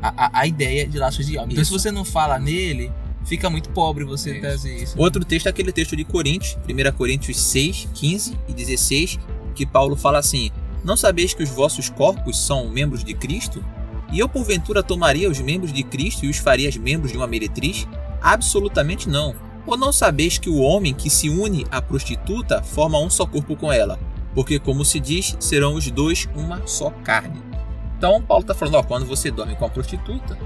a, 0.00 0.40
a- 0.40 0.46
ideia 0.46 0.86
de 0.86 0.98
laços 0.98 1.26
de 1.26 1.36
alma. 1.36 1.52
Então, 1.52 1.62
Isso. 1.62 1.72
se 1.72 1.78
você 1.78 1.90
não 1.90 2.04
fala 2.04 2.38
nele, 2.38 2.90
fica 3.24 3.50
muito 3.50 3.68
pobre 3.70 4.04
você 4.04 4.32
Isso. 4.32 4.40
trazer 4.40 4.82
isso. 4.82 4.94
Outro 4.98 5.24
texto 5.24 5.46
é 5.46 5.50
aquele 5.50 5.72
texto 5.72 5.96
de 5.96 6.04
Coríntios, 6.04 6.56
1 6.68 6.92
Coríntios 6.96 7.36
6, 7.40 7.88
15 7.94 8.36
e 8.48 8.52
16, 8.52 9.18
que 9.54 9.66
Paulo 9.66 9.96
fala 9.96 10.18
assim: 10.18 10.50
Não 10.84 10.96
sabeis 10.96 11.34
que 11.34 11.42
os 11.42 11.50
vossos 11.50 11.88
corpos 11.88 12.38
são 12.38 12.68
membros 12.68 13.02
de 13.04 13.14
Cristo? 13.14 13.64
E 14.12 14.18
eu, 14.18 14.28
porventura, 14.28 14.82
tomaria 14.82 15.30
os 15.30 15.40
membros 15.40 15.72
de 15.72 15.82
Cristo 15.82 16.26
e 16.26 16.28
os 16.28 16.36
faria 16.36 16.70
membros 16.78 17.10
de 17.10 17.16
uma 17.16 17.26
meretriz? 17.26 17.88
Absolutamente 18.20 19.08
não. 19.08 19.34
Ou 19.66 19.74
não 19.74 19.90
sabeis 19.90 20.36
que 20.36 20.50
o 20.50 20.58
homem 20.58 20.92
que 20.92 21.08
se 21.08 21.30
une 21.30 21.66
à 21.70 21.80
prostituta 21.80 22.62
forma 22.62 22.98
um 22.98 23.08
só 23.08 23.24
corpo 23.24 23.56
com 23.56 23.72
ela? 23.72 23.98
Porque, 24.34 24.58
como 24.58 24.84
se 24.84 25.00
diz, 25.00 25.34
serão 25.40 25.74
os 25.74 25.90
dois 25.90 26.28
uma 26.36 26.66
só 26.66 26.90
carne. 27.02 27.40
Então, 27.96 28.20
Paulo 28.20 28.42
está 28.42 28.54
falando: 28.54 28.74
ó, 28.74 28.82
quando 28.82 29.06
você 29.06 29.30
dorme 29.30 29.56
com 29.56 29.64
a 29.64 29.70
prostituta, 29.70 30.38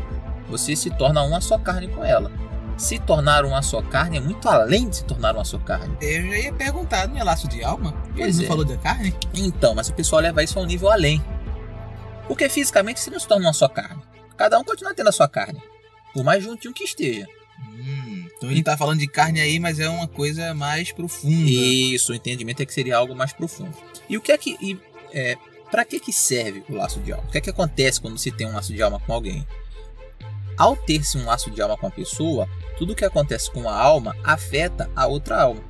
você 0.49 0.77
se 0.77 0.91
torna 0.91 1.23
uma 1.23 1.41
só 1.41 1.59
carne 1.59 1.89
com 1.89 2.05
ela. 2.05 2.31
Se 2.77 2.99
tornar 2.99 3.45
uma 3.45 3.63
só 3.63 3.81
carne 3.81 4.19
é 4.19 4.21
muito 4.21 4.49
além 4.49 4.89
de 4.89 4.97
se 4.97 5.05
tornar 5.05 5.35
uma 5.35 5.45
só 5.45 5.59
carne. 5.59 5.97
Eu 6.01 6.23
já 6.23 6.39
ia 6.39 6.53
perguntar, 6.53 7.09
não 7.09 7.17
é 7.17 7.25
laço 7.25 7.49
de 7.49 7.65
alma? 7.65 7.95
Ele 8.11 8.25
Pois 8.25 8.37
não 8.37 8.45
é. 8.45 8.47
falou 8.47 8.65
da 8.65 8.77
carne? 8.77 9.15
Então, 9.35 9.75
mas 9.75 9.89
o 9.89 9.95
pessoal 9.95 10.21
leva 10.21 10.45
isso 10.45 10.59
a 10.59 10.63
um 10.63 10.67
nível 10.67 10.91
além. 10.93 11.23
Porque 12.27 12.49
fisicamente 12.49 13.01
você 13.01 13.11
não 13.11 13.21
se 13.21 13.27
torna 13.27 13.47
uma 13.47 13.53
só 13.53 13.69
carne. 13.69 14.03
Cada 14.37 14.59
um 14.59 14.65
continua 14.65 14.95
tendo 14.95 15.09
a 15.09 15.13
sua 15.13 15.29
carne. 15.29 15.63
Por 16.13 16.25
mais 16.25 16.43
juntinho 16.43 16.75
que 16.75 16.85
esteja. 16.85 17.27
Hum, 17.59 18.29
então 18.37 18.51
ele 18.51 18.63
tá 18.63 18.77
falando 18.77 19.01
de 19.01 19.07
carne 19.07 19.41
aí, 19.41 19.59
mas 19.59 19.79
é 19.79 19.89
uma 19.89 20.07
coisa 20.07 20.55
mais 20.55 20.93
profunda. 20.93 21.51
Isso, 21.51 22.13
o 22.13 22.15
entendimento 22.15 22.63
é 22.63 22.67
que 22.67 22.75
seria 22.75 22.97
algo 22.97 23.15
mais 23.15 23.33
profundo. 23.33 23.75
E 24.09 24.17
o 24.17 24.21
que 24.21 24.33
é 24.33 24.39
que. 24.39 24.57
E, 24.61 24.79
é, 25.13 25.37
para 25.71 25.85
que, 25.85 25.99
que 25.99 26.13
serve 26.13 26.65
o 26.69 26.75
laço 26.75 27.01
de 27.01 27.13
alma? 27.13 27.27
O 27.27 27.31
que 27.31 27.39
é 27.39 27.41
que 27.41 27.51
acontece 27.51 28.01
quando 28.01 28.19
se 28.19 28.31
tem 28.31 28.47
um 28.47 28.55
laço 28.55 28.73
de 28.73 28.83
alma 28.83 29.01
com 29.01 29.13
alguém? 29.13 29.47
Ao 30.57 30.77
ter-se 30.77 31.19
um 31.19 31.25
laço 31.27 31.51
de 31.51 31.61
alma 31.61 31.77
com 31.77 31.87
a 31.87 31.91
pessoa, 31.91 32.49
tudo 32.79 32.95
que 32.95 33.05
acontece 33.05 33.51
com 33.51 33.69
a 33.69 33.75
alma 33.75 34.17
afeta 34.25 34.91
a 34.95 35.07
outra 35.07 35.43
alma. 35.43 35.63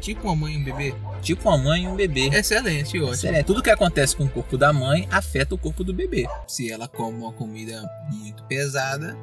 Tipo 0.00 0.26
uma 0.28 0.36
mãe 0.36 0.54
e 0.54 0.58
um 0.58 0.64
bebê. 0.64 0.94
Tipo 1.24 1.48
uma 1.48 1.58
mãe 1.58 1.84
e 1.84 1.88
um 1.88 1.96
bebê. 1.96 2.28
Excelente, 2.28 2.98
ótimo. 2.98 3.14
Excelente. 3.14 3.46
Tudo 3.46 3.62
que 3.62 3.70
acontece 3.70 4.14
com 4.14 4.24
o 4.24 4.28
corpo 4.28 4.58
da 4.58 4.72
mãe 4.72 5.08
afeta 5.10 5.54
o 5.54 5.58
corpo 5.58 5.82
do 5.82 5.94
bebê. 5.94 6.26
Se 6.46 6.70
ela 6.70 6.86
come 6.86 7.18
uma 7.18 7.32
comida 7.32 7.82
muito 8.12 8.44
pesada, 8.44 9.16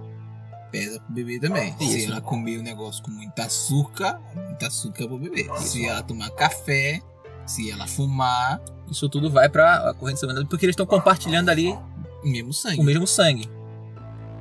pesa 0.72 1.00
pro 1.00 1.14
bebê 1.14 1.40
também. 1.40 1.76
Se 1.78 2.00
Isso. 2.00 2.12
ela 2.12 2.22
comer 2.22 2.60
um 2.60 2.64
negócio 2.64 3.04
com 3.04 3.12
muita 3.12 3.44
açúcar, 3.44 4.20
muito 4.36 4.66
açúcar 4.66 5.08
pro 5.08 5.20
bebê. 5.20 5.48
Se 5.58 5.86
ela 5.86 6.02
tomar 6.02 6.32
café, 6.32 7.02
se 7.46 7.70
ela 7.70 7.86
fumar, 7.86 8.60
Isso 8.90 9.08
tudo 9.08 9.30
vai 9.30 9.48
para 9.48 9.90
a 9.90 9.94
corrente 9.94 10.20
sanguínea 10.20 10.46
porque 10.46 10.66
eles 10.66 10.74
estão 10.74 10.86
compartilhando 10.86 11.50
ali 11.50 11.78
o 12.24 12.28
mesmo 12.28 12.54
sangue. 12.54 12.80
o 12.80 12.84
mesmo 12.84 13.06
sangue. 13.06 13.50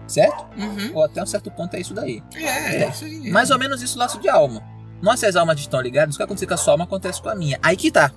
Certo? 0.06 0.44
Uhum. 0.58 0.90
Ou 0.94 1.04
até 1.04 1.22
um 1.22 1.26
certo 1.26 1.50
ponto 1.52 1.74
é 1.76 1.80
isso 1.80 1.94
daí. 1.94 2.22
É, 2.34 2.82
é, 2.82 2.88
isso 2.88 3.04
aí. 3.04 3.30
Mais 3.30 3.50
ou 3.50 3.58
menos 3.58 3.80
isso 3.80 3.96
laço 3.98 4.18
de 4.18 4.28
alma. 4.28 4.60
Nossas 5.02 5.34
almas 5.36 5.58
estão 5.58 5.80
ligadas, 5.80 6.14
o 6.14 6.18
que 6.18 6.22
acontece 6.22 6.46
com 6.46 6.54
a 6.54 6.56
sua 6.56 6.74
alma 6.74 6.84
acontece 6.84 7.20
com 7.22 7.28
a 7.28 7.34
minha. 7.34 7.58
Aí 7.62 7.76
que 7.76 7.90
tá. 7.90 8.12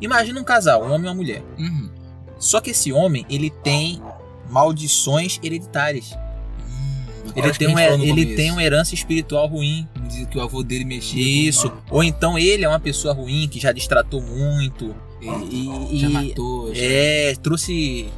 Imagina 0.00 0.40
um 0.40 0.44
casal, 0.44 0.82
um 0.82 0.86
homem 0.92 1.06
e 1.06 1.08
uma 1.08 1.14
mulher. 1.14 1.42
Uhum. 1.58 1.90
Só 2.38 2.60
que 2.60 2.70
esse 2.70 2.92
homem, 2.92 3.24
ele 3.28 3.50
tem 3.50 4.02
maldições 4.48 5.38
hereditárias. 5.42 6.12
Hum, 6.66 7.32
Ele, 7.36 7.52
tem, 7.52 7.68
no 7.68 7.78
ele 7.80 8.08
começo. 8.10 8.36
tem 8.36 8.50
uma 8.50 8.62
herança 8.64 8.94
espiritual 8.94 9.46
ruim. 9.46 9.86
Diz 10.08 10.26
que 10.26 10.38
o 10.38 10.42
avô 10.42 10.62
dele 10.62 10.84
mexia. 10.84 11.22
Isso. 11.48 11.70
Ou 11.90 12.02
então 12.02 12.38
ele 12.38 12.64
é 12.64 12.68
uma 12.68 12.80
pessoa 12.80 13.12
ruim 13.14 13.46
que 13.48 13.60
já 13.60 13.72
distratou 13.72 14.20
muito. 14.22 14.94
E, 15.20 15.26
e- 15.92 15.98
já 15.98 16.08
matou. 16.08 16.74
Já... 16.74 16.82
É, 16.82 17.34
trouxe 17.42 18.08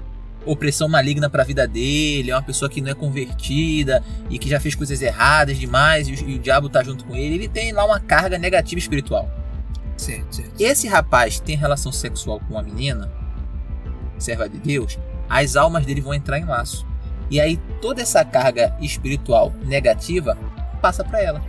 opressão 0.44 0.88
maligna 0.88 1.30
pra 1.30 1.44
vida 1.44 1.66
dele, 1.68 2.30
é 2.30 2.34
uma 2.34 2.42
pessoa 2.42 2.68
que 2.68 2.80
não 2.80 2.90
é 2.90 2.94
convertida 2.94 4.02
e 4.28 4.38
que 4.38 4.48
já 4.48 4.58
fez 4.58 4.74
coisas 4.74 5.00
erradas 5.02 5.58
demais 5.58 6.08
e 6.08 6.12
o, 6.12 6.30
e 6.30 6.34
o 6.34 6.38
diabo 6.38 6.68
tá 6.68 6.82
junto 6.82 7.04
com 7.04 7.14
ele. 7.14 7.34
Ele 7.36 7.48
tem 7.48 7.72
lá 7.72 7.84
uma 7.84 8.00
carga 8.00 8.38
negativa 8.38 8.78
espiritual. 8.78 9.28
Certo, 9.96 10.34
certo. 10.36 10.60
Esse 10.60 10.88
rapaz 10.88 11.38
tem 11.38 11.56
relação 11.56 11.92
sexual 11.92 12.40
com 12.40 12.54
uma 12.54 12.62
menina, 12.62 13.10
serva 14.18 14.48
de 14.48 14.58
Deus, 14.58 14.98
as 15.28 15.54
almas 15.56 15.84
dele 15.86 16.00
vão 16.00 16.14
entrar 16.14 16.38
em 16.38 16.44
laço. 16.44 16.86
E 17.30 17.40
aí 17.40 17.56
toda 17.80 18.02
essa 18.02 18.24
carga 18.24 18.76
espiritual 18.80 19.52
negativa 19.64 20.36
passa 20.80 21.02
pra 21.04 21.20
ela. 21.22 21.42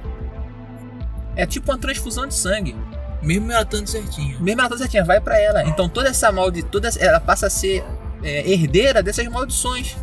É 1.36 1.46
tipo 1.46 1.72
uma 1.72 1.78
transfusão 1.78 2.28
de 2.28 2.34
sangue. 2.36 2.76
Mesmo 3.22 3.52
ela 3.52 3.64
estando 3.64 3.88
certinho. 3.88 4.40
Mesmo 4.42 4.62
ela 4.62 4.70
tá 4.70 4.78
certinha, 4.78 5.04
vai 5.04 5.20
pra 5.20 5.40
ela. 5.40 5.64
Então 5.68 5.90
toda 5.90 6.10
essa 6.10 6.32
maldi, 6.32 6.62
toda 6.62 6.88
essa- 6.90 7.00
ela 7.00 7.20
passa 7.20 7.48
a 7.48 7.50
ser 7.50 7.84
é, 8.24 8.50
herdeira 8.51 9.03
dessas 9.03 9.27
maldições. 9.27 9.96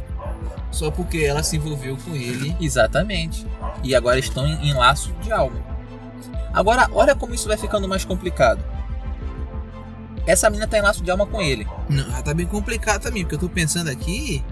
Só 0.71 0.91
porque 0.91 1.19
ela 1.19 1.43
se 1.43 1.57
envolveu 1.57 1.97
com 1.97 2.15
ele. 2.15 2.55
Exatamente. 2.61 3.47
E 3.83 3.95
agora 3.95 4.19
estão 4.19 4.47
em, 4.47 4.69
em 4.71 4.75
laço 4.75 5.13
de 5.23 5.33
alma. 5.33 5.61
Agora, 6.53 6.89
olha 6.93 7.15
como 7.15 7.35
isso 7.35 7.49
vai 7.49 7.57
ficando 7.57 7.89
mais 7.89 8.05
complicado. 8.05 8.63
Essa 10.27 10.49
menina 10.51 10.69
tá 10.69 10.79
em 10.79 10.83
laço 10.83 11.03
de 11.03 11.11
alma 11.11 11.27
com 11.27 11.41
ele. 11.41 11.67
Não, 11.89 12.05
ela 12.05 12.23
tá 12.23 12.35
bem 12.35 12.47
complicado 12.47 13.03
também, 13.03 13.23
porque 13.23 13.35
eu 13.35 13.41
tô 13.41 13.49
pensando 13.49 13.89
aqui. 13.89 14.45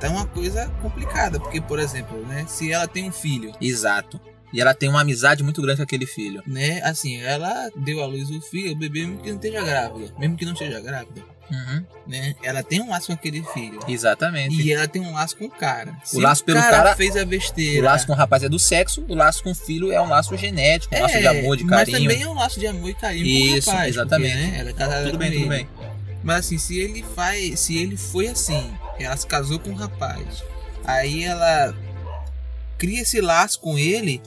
Tá 0.00 0.08
uma 0.08 0.26
coisa 0.26 0.68
complicada. 0.80 1.38
Porque, 1.38 1.60
por 1.60 1.78
exemplo, 1.78 2.24
né? 2.26 2.44
Se 2.48 2.72
ela 2.72 2.86
tem 2.88 3.08
um 3.08 3.12
filho, 3.12 3.52
Exato. 3.60 4.20
E 4.52 4.60
ela 4.60 4.74
tem 4.74 4.86
uma 4.88 5.00
amizade 5.00 5.42
muito 5.42 5.62
grande 5.62 5.78
com 5.78 5.82
aquele 5.82 6.04
filho. 6.04 6.42
né? 6.46 6.82
Assim, 6.82 7.16
ela 7.22 7.70
deu 7.74 8.02
à 8.02 8.06
luz 8.06 8.30
o 8.30 8.40
filho, 8.42 8.72
o 8.72 8.76
bebê, 8.76 9.06
mesmo 9.06 9.22
que 9.22 9.30
não 9.30 9.36
esteja 9.36 9.62
grávida. 9.62 10.14
Mesmo 10.18 10.36
que 10.36 10.44
não 10.44 10.52
esteja 10.52 10.78
grávida, 10.80 11.22
Uhum. 11.52 11.84
né? 12.06 12.34
Ela 12.42 12.62
tem 12.62 12.80
um 12.80 12.88
laço 12.88 13.08
com 13.08 13.12
aquele 13.12 13.42
filho. 13.52 13.78
Exatamente. 13.86 14.60
E 14.60 14.72
ela 14.72 14.88
tem 14.88 15.02
um 15.02 15.12
laço 15.12 15.36
com 15.36 15.44
o 15.44 15.50
cara. 15.50 15.94
Se 16.02 16.18
laço 16.18 16.42
pelo 16.44 16.58
cara- 16.58 16.96
fez 16.96 17.14
a 17.16 17.22
O 17.22 17.26
besteira. 17.26 17.84
laço 17.90 18.06
com 18.06 18.14
o 18.14 18.16
rapaz 18.16 18.42
é 18.42 18.48
do 18.48 18.58
sexo, 18.58 19.04
o 19.08 19.14
laço 19.14 19.42
com 19.42 19.50
o 19.50 19.54
filho 19.54 19.92
é 19.92 20.00
um 20.00 20.08
laço 20.08 20.34
genético, 20.36 20.94
um 20.96 21.00
laço 21.02 21.18
de 21.18 21.26
É, 21.26 21.40
amor, 21.40 21.56
de 21.58 21.64
Mas 21.64 21.78
carinho. 21.90 21.98
também 22.10 22.22
é 22.22 22.28
um 22.28 22.32
laço 22.34 22.58
de 22.58 22.66
amor 22.66 22.88
e 22.88 22.94
carinho 22.94 23.26
Isso, 23.26 23.66
com 23.66 23.70
o 23.70 23.74
rapaz. 23.74 23.94
exatamente. 23.94 24.32
Porque, 24.34 24.50
né, 24.50 24.58
ela 24.60 24.70
é 24.70 24.72
casada 24.72 25.04
Tudo 25.06 25.18
bem, 25.18 25.30
tudo 25.32 25.40
ele. 25.42 25.48
bem. 25.48 25.68
Mas 26.22 26.36
assim, 26.46 26.56
se 26.58 26.78
ele 26.78 27.04
faz. 27.14 27.60
Se 27.60 27.76
ele 27.76 27.96
foi 27.96 28.28
assim, 28.28 28.72
ela 28.98 29.16
se 29.16 29.26
casou 29.26 29.58
com 29.58 29.70
um 29.70 29.74
rapaz. 29.74 30.42
Aí 30.84 31.24
ela 31.24 31.74
cria 32.78 33.02
esse 33.02 33.20
laço 33.20 33.60
com 33.60 33.78
ele, 33.78 34.22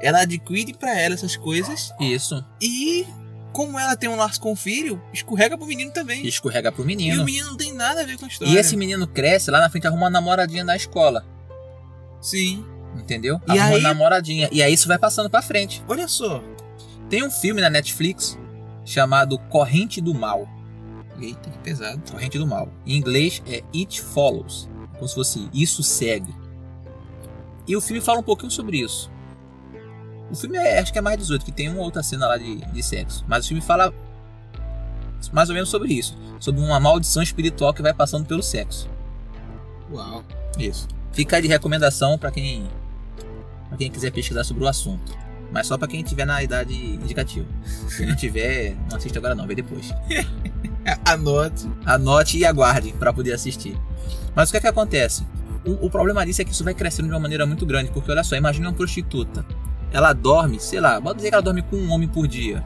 ela 0.00 0.22
adquire 0.22 0.72
pra 0.74 0.98
ela 0.98 1.14
essas 1.14 1.36
coisas 1.36 1.92
Isso. 2.00 2.42
e. 2.60 3.04
Como 3.52 3.78
ela 3.78 3.96
tem 3.96 4.08
um 4.08 4.16
laço 4.16 4.40
com 4.40 4.52
o 4.52 4.56
filho, 4.56 5.02
escorrega 5.12 5.58
pro 5.58 5.66
menino 5.66 5.90
também. 5.90 6.24
E 6.24 6.28
escorrega 6.28 6.70
pro 6.70 6.84
E 6.84 6.86
menino. 6.86 7.22
o 7.22 7.24
menino 7.24 7.48
não 7.48 7.56
tem 7.56 7.72
nada 7.74 8.02
a 8.02 8.04
ver 8.04 8.16
com 8.18 8.24
a 8.24 8.28
história. 8.28 8.52
E 8.52 8.56
esse 8.56 8.76
menino 8.76 9.06
cresce 9.06 9.50
lá 9.50 9.60
na 9.60 9.68
frente, 9.68 9.86
arruma 9.86 10.02
uma 10.04 10.10
namoradinha 10.10 10.62
na 10.64 10.76
escola. 10.76 11.24
Sim. 12.20 12.64
Entendeu? 12.96 13.40
E 13.48 13.50
arruma 13.58 13.64
aí- 13.76 13.80
uma 13.82 13.88
namoradinha. 13.88 14.48
E 14.52 14.62
aí 14.62 14.72
isso 14.72 14.86
vai 14.88 14.98
passando 14.98 15.28
pra 15.30 15.42
frente. 15.42 15.82
Olha 15.88 16.06
só. 16.08 16.42
Tem 17.08 17.24
um 17.24 17.30
filme 17.30 17.60
na 17.60 17.70
Netflix 17.70 18.38
chamado 18.84 19.38
Corrente 19.38 20.00
do 20.00 20.14
Mal. 20.14 20.48
Eita, 21.20 21.50
que 21.50 21.58
pesado. 21.58 22.00
Corrente 22.10 22.38
do 22.38 22.46
Mal. 22.46 22.68
Em 22.86 22.96
inglês 22.96 23.42
é 23.46 23.62
It 23.74 24.00
Follows. 24.00 24.68
Como 24.94 25.08
se 25.08 25.14
fosse 25.14 25.48
Isso 25.52 25.82
Segue. 25.82 26.34
E 27.66 27.76
o 27.76 27.80
filme 27.80 28.00
fala 28.00 28.20
um 28.20 28.22
pouquinho 28.22 28.50
sobre 28.50 28.78
isso. 28.78 29.10
O 30.30 30.36
filme 30.36 30.56
é, 30.56 30.78
acho 30.78 30.92
que 30.92 30.98
é 30.98 31.02
mais 31.02 31.18
18, 31.18 31.44
que 31.44 31.52
tem 31.52 31.68
uma 31.68 31.82
outra 31.82 32.02
cena 32.02 32.28
lá 32.28 32.36
de, 32.36 32.56
de 32.56 32.82
sexo. 32.82 33.24
Mas 33.26 33.44
o 33.44 33.48
filme 33.48 33.60
fala 33.60 33.92
mais 35.32 35.48
ou 35.48 35.54
menos 35.54 35.68
sobre 35.68 35.92
isso. 35.92 36.16
Sobre 36.38 36.60
uma 36.60 36.80
maldição 36.80 37.22
espiritual 37.22 37.74
que 37.74 37.82
vai 37.82 37.92
passando 37.92 38.24
pelo 38.24 38.42
sexo. 38.42 38.88
Uau. 39.92 40.24
Isso. 40.58 40.88
Fica 41.12 41.36
aí 41.36 41.42
de 41.42 41.48
recomendação 41.48 42.16
pra 42.16 42.30
quem, 42.30 42.68
pra 43.68 43.76
quem 43.76 43.90
quiser 43.90 44.12
pesquisar 44.12 44.44
sobre 44.44 44.64
o 44.64 44.68
assunto. 44.68 45.18
Mas 45.52 45.66
só 45.66 45.76
pra 45.76 45.88
quem 45.88 46.02
tiver 46.02 46.24
na 46.24 46.42
idade 46.42 46.74
indicativa. 46.74 47.46
Se 47.88 48.06
não 48.06 48.14
tiver, 48.14 48.76
não 48.88 48.96
assiste 48.96 49.18
agora 49.18 49.34
não, 49.34 49.46
vê 49.46 49.56
depois. 49.56 49.92
Anote. 51.04 51.68
Anote 51.84 52.38
e 52.38 52.44
aguarde 52.44 52.92
para 52.92 53.12
poder 53.12 53.32
assistir. 53.32 53.76
Mas 54.34 54.48
o 54.48 54.52
que 54.52 54.58
é 54.58 54.60
que 54.60 54.68
acontece? 54.68 55.26
O, 55.64 55.86
o 55.86 55.90
problema 55.90 56.24
disso 56.24 56.40
é 56.40 56.44
que 56.44 56.52
isso 56.52 56.62
vai 56.62 56.72
crescendo 56.72 57.08
de 57.08 57.14
uma 57.14 57.20
maneira 57.20 57.44
muito 57.44 57.66
grande, 57.66 57.90
porque 57.90 58.10
olha 58.10 58.22
só, 58.22 58.36
imagina 58.36 58.68
uma 58.68 58.74
prostituta. 58.74 59.44
Ela 59.92 60.12
dorme, 60.12 60.60
sei 60.60 60.80
lá, 60.80 61.00
bota 61.00 61.16
dizer 61.16 61.28
que 61.28 61.34
ela 61.34 61.42
dorme 61.42 61.62
com 61.62 61.76
um 61.76 61.92
homem 61.92 62.08
por 62.08 62.26
dia. 62.26 62.64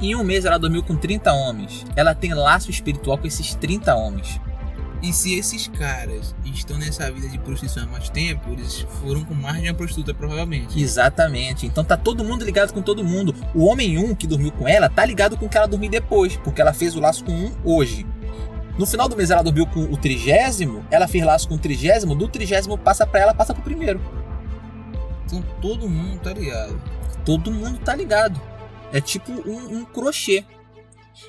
Em 0.00 0.14
um 0.14 0.24
mês 0.24 0.44
ela 0.44 0.58
dormiu 0.58 0.82
com 0.82 0.96
30 0.96 1.32
homens. 1.32 1.84
Ela 1.96 2.14
tem 2.14 2.34
laço 2.34 2.70
espiritual 2.70 3.18
com 3.18 3.26
esses 3.26 3.54
30 3.54 3.94
homens. 3.94 4.40
E 5.02 5.12
se 5.12 5.38
esses 5.38 5.68
caras 5.68 6.34
estão 6.46 6.78
nessa 6.78 7.10
vida 7.12 7.28
de 7.28 7.38
prostituição 7.38 7.82
há 7.82 7.86
mais 7.86 8.08
tempo, 8.08 8.50
eles 8.50 8.86
foram 9.02 9.22
com 9.22 9.34
mais 9.34 9.60
de 9.60 9.68
uma 9.68 9.74
prostituta, 9.74 10.14
provavelmente. 10.14 10.80
Exatamente. 10.80 11.66
Então 11.66 11.84
tá 11.84 11.96
todo 11.96 12.24
mundo 12.24 12.42
ligado 12.42 12.72
com 12.72 12.80
todo 12.80 13.04
mundo. 13.04 13.34
O 13.54 13.66
homem 13.66 13.98
1 13.98 14.14
que 14.14 14.26
dormiu 14.26 14.50
com 14.52 14.66
ela 14.66 14.88
tá 14.88 15.04
ligado 15.04 15.36
com 15.36 15.44
o 15.44 15.48
que 15.48 15.58
ela 15.58 15.66
dormiu 15.68 15.90
depois, 15.90 16.36
porque 16.38 16.60
ela 16.60 16.72
fez 16.72 16.96
o 16.96 17.00
laço 17.00 17.22
com 17.22 17.32
um 17.32 17.52
hoje. 17.64 18.06
No 18.78 18.86
final 18.86 19.06
do 19.08 19.14
mês 19.14 19.30
ela 19.30 19.42
dormiu 19.42 19.66
com 19.66 19.84
o 19.84 19.96
trigésimo, 19.96 20.84
ela 20.90 21.06
fez 21.06 21.22
laço 21.22 21.48
com 21.48 21.54
o 21.54 21.58
trigésimo, 21.58 22.14
do 22.14 22.26
trigésimo 22.26 22.78
passa 22.78 23.06
pra 23.06 23.20
ela, 23.20 23.34
passa 23.34 23.52
pro 23.52 23.62
primeiro. 23.62 24.00
Então 25.26 25.42
todo 25.60 25.88
mundo 25.88 26.20
tá 26.20 26.32
ligado. 26.32 26.80
Todo 27.24 27.50
mundo 27.50 27.78
tá 27.78 27.94
ligado. 27.94 28.40
É 28.92 29.00
tipo 29.00 29.32
um, 29.32 29.78
um 29.78 29.84
crochê. 29.84 30.44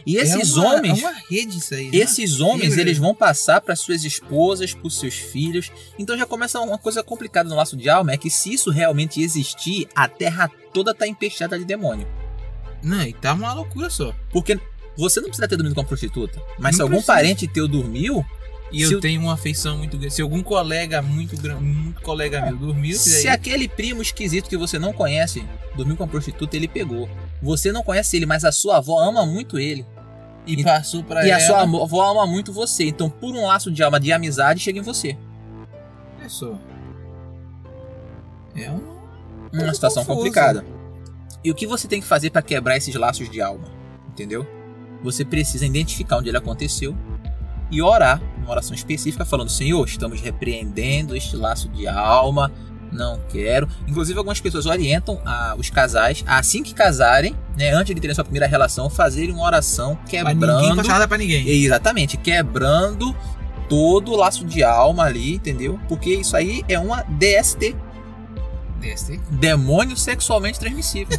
E 0.05 0.17
esses 0.17 0.55
é 0.57 0.59
uma, 0.59 0.75
homens, 0.75 1.03
É 1.03 1.07
uma 1.07 1.13
rede 1.29 1.57
isso 1.59 1.73
aí. 1.73 1.89
né? 1.91 1.97
esses 1.97 2.39
homens, 2.39 2.75
eles 2.77 2.97
vão 2.97 3.13
passar 3.13 3.61
para 3.61 3.75
suas 3.75 4.03
esposas, 4.03 4.73
para 4.73 4.89
seus 4.89 5.13
filhos. 5.15 5.71
Então 5.97 6.17
já 6.17 6.25
começa 6.25 6.59
uma 6.59 6.77
coisa 6.77 7.03
complicada 7.03 7.47
no 7.47 7.55
laço 7.55 7.77
de 7.77 7.87
alma, 7.89 8.11
é 8.11 8.17
que 8.17 8.29
se 8.29 8.51
isso 8.53 8.71
realmente 8.71 9.21
existir, 9.21 9.87
a 9.95 10.07
terra 10.07 10.49
toda 10.73 10.93
tá 10.93 11.07
empesteada 11.07 11.57
de 11.57 11.65
demônio. 11.65 12.07
Não, 12.83 13.01
e 13.03 13.13
tá 13.13 13.33
uma 13.33 13.53
loucura 13.53 13.89
só. 13.89 14.13
Porque 14.31 14.59
você 14.97 15.19
não 15.19 15.27
precisa 15.27 15.47
ter 15.47 15.55
dormido 15.55 15.75
com 15.75 15.81
uma 15.81 15.87
prostituta, 15.87 16.41
mas 16.57 16.71
Não 16.71 16.77
se 16.77 16.81
algum 16.81 16.91
precisa. 16.95 17.13
parente 17.13 17.47
teu 17.47 17.67
dormiu, 17.67 18.25
E 18.71 18.85
Se 18.85 18.93
eu 18.93 18.97
o- 18.97 19.01
tenho 19.01 19.21
uma 19.21 19.33
afeição 19.33 19.77
muito 19.77 19.97
grande. 19.97 20.13
Se 20.13 20.21
algum 20.21 20.41
colega 20.41 21.01
muito 21.01 21.37
grande, 21.39 21.63
muito 21.63 22.01
colega 22.01 22.41
meu 22.41 22.57
dormiu, 22.57 22.97
se 22.97 23.23
daí- 23.23 23.27
aquele 23.33 23.67
primo 23.67 24.01
esquisito 24.01 24.49
que 24.49 24.57
você 24.57 24.77
não 24.79 24.91
conhece 24.91 25.45
dormiu 25.75 25.95
com 25.95 26.03
uma 26.03 26.09
prostituta, 26.09 26.55
ele 26.57 26.67
pegou. 26.67 27.07
Você 27.41 27.71
não 27.71 27.83
conhece 27.83 28.15
ele, 28.17 28.25
mas 28.25 28.43
a 28.43 28.51
sua 28.51 28.77
avó 28.77 28.99
ama 28.99 29.25
muito 29.25 29.57
ele. 29.59 29.85
e 30.47 30.63
passou 30.63 31.03
pra 31.03 31.25
e 31.25 31.29
ela. 31.31 31.37
a 31.37 31.39
sua 31.47 31.61
avó 31.61 32.03
ama 32.11 32.27
muito 32.27 32.53
você. 32.53 32.85
Então, 32.85 33.09
por 33.09 33.33
um 33.33 33.47
laço 33.47 33.71
de 33.71 33.81
alma 33.81 33.99
de 33.99 34.11
amizade, 34.11 34.59
chega 34.59 34.77
em 34.77 34.81
você. 34.83 35.17
É 36.23 36.29
só. 36.29 36.55
É 38.55 38.69
um. 38.69 38.95
Uma 39.53 39.73
situação 39.73 40.03
confusa. 40.05 40.15
complicada. 40.27 40.65
E 41.43 41.49
o 41.49 41.55
que 41.55 41.65
você 41.65 41.87
tem 41.87 41.99
que 41.99 42.05
fazer 42.07 42.29
para 42.29 42.41
quebrar 42.41 42.77
esses 42.77 42.93
laços 42.95 43.27
de 43.29 43.41
alma? 43.41 43.65
Entendeu? 44.09 44.45
Você 45.03 45.23
precisa 45.25 45.65
identificar 45.65 46.17
onde 46.17 46.29
ele 46.29 46.37
aconteceu 46.37 46.95
e 47.71 47.81
orar, 47.81 48.21
uma 48.37 48.51
oração 48.51 48.75
específica, 48.75 49.25
falando: 49.25 49.49
Senhor, 49.49 49.85
estamos 49.85 50.21
repreendendo 50.21 51.15
este 51.15 51.35
laço 51.35 51.69
de 51.69 51.87
alma, 51.87 52.51
não 52.91 53.19
quero. 53.29 53.67
Inclusive, 53.87 54.17
algumas 54.17 54.39
pessoas 54.39 54.65
orientam 54.65 55.19
a, 55.25 55.55
os 55.57 55.69
casais 55.69 56.23
a, 56.25 56.37
assim 56.37 56.63
que 56.63 56.73
casarem, 56.73 57.35
né, 57.57 57.71
antes 57.71 57.93
de 57.93 58.01
terem 58.01 58.15
sua 58.15 58.23
primeira 58.23 58.47
relação, 58.47 58.89
fazerem 58.89 59.33
uma 59.33 59.43
oração 59.43 59.97
quebrando. 60.07 60.39
Pra 60.39 60.61
ninguém 60.61 60.87
nada 60.87 61.07
pra 61.07 61.17
ninguém. 61.17 61.47
Exatamente, 61.47 62.17
quebrando 62.17 63.15
todo 63.67 64.11
o 64.11 64.15
laço 64.15 64.45
de 64.45 64.63
alma 64.63 65.03
ali, 65.03 65.35
entendeu? 65.35 65.79
Porque 65.87 66.13
isso 66.13 66.35
aí 66.35 66.63
é 66.67 66.79
uma 66.79 67.03
DST. 67.03 67.75
DST? 68.79 69.19
Demônio 69.31 69.97
sexualmente 69.97 70.59
transmissível. 70.59 71.17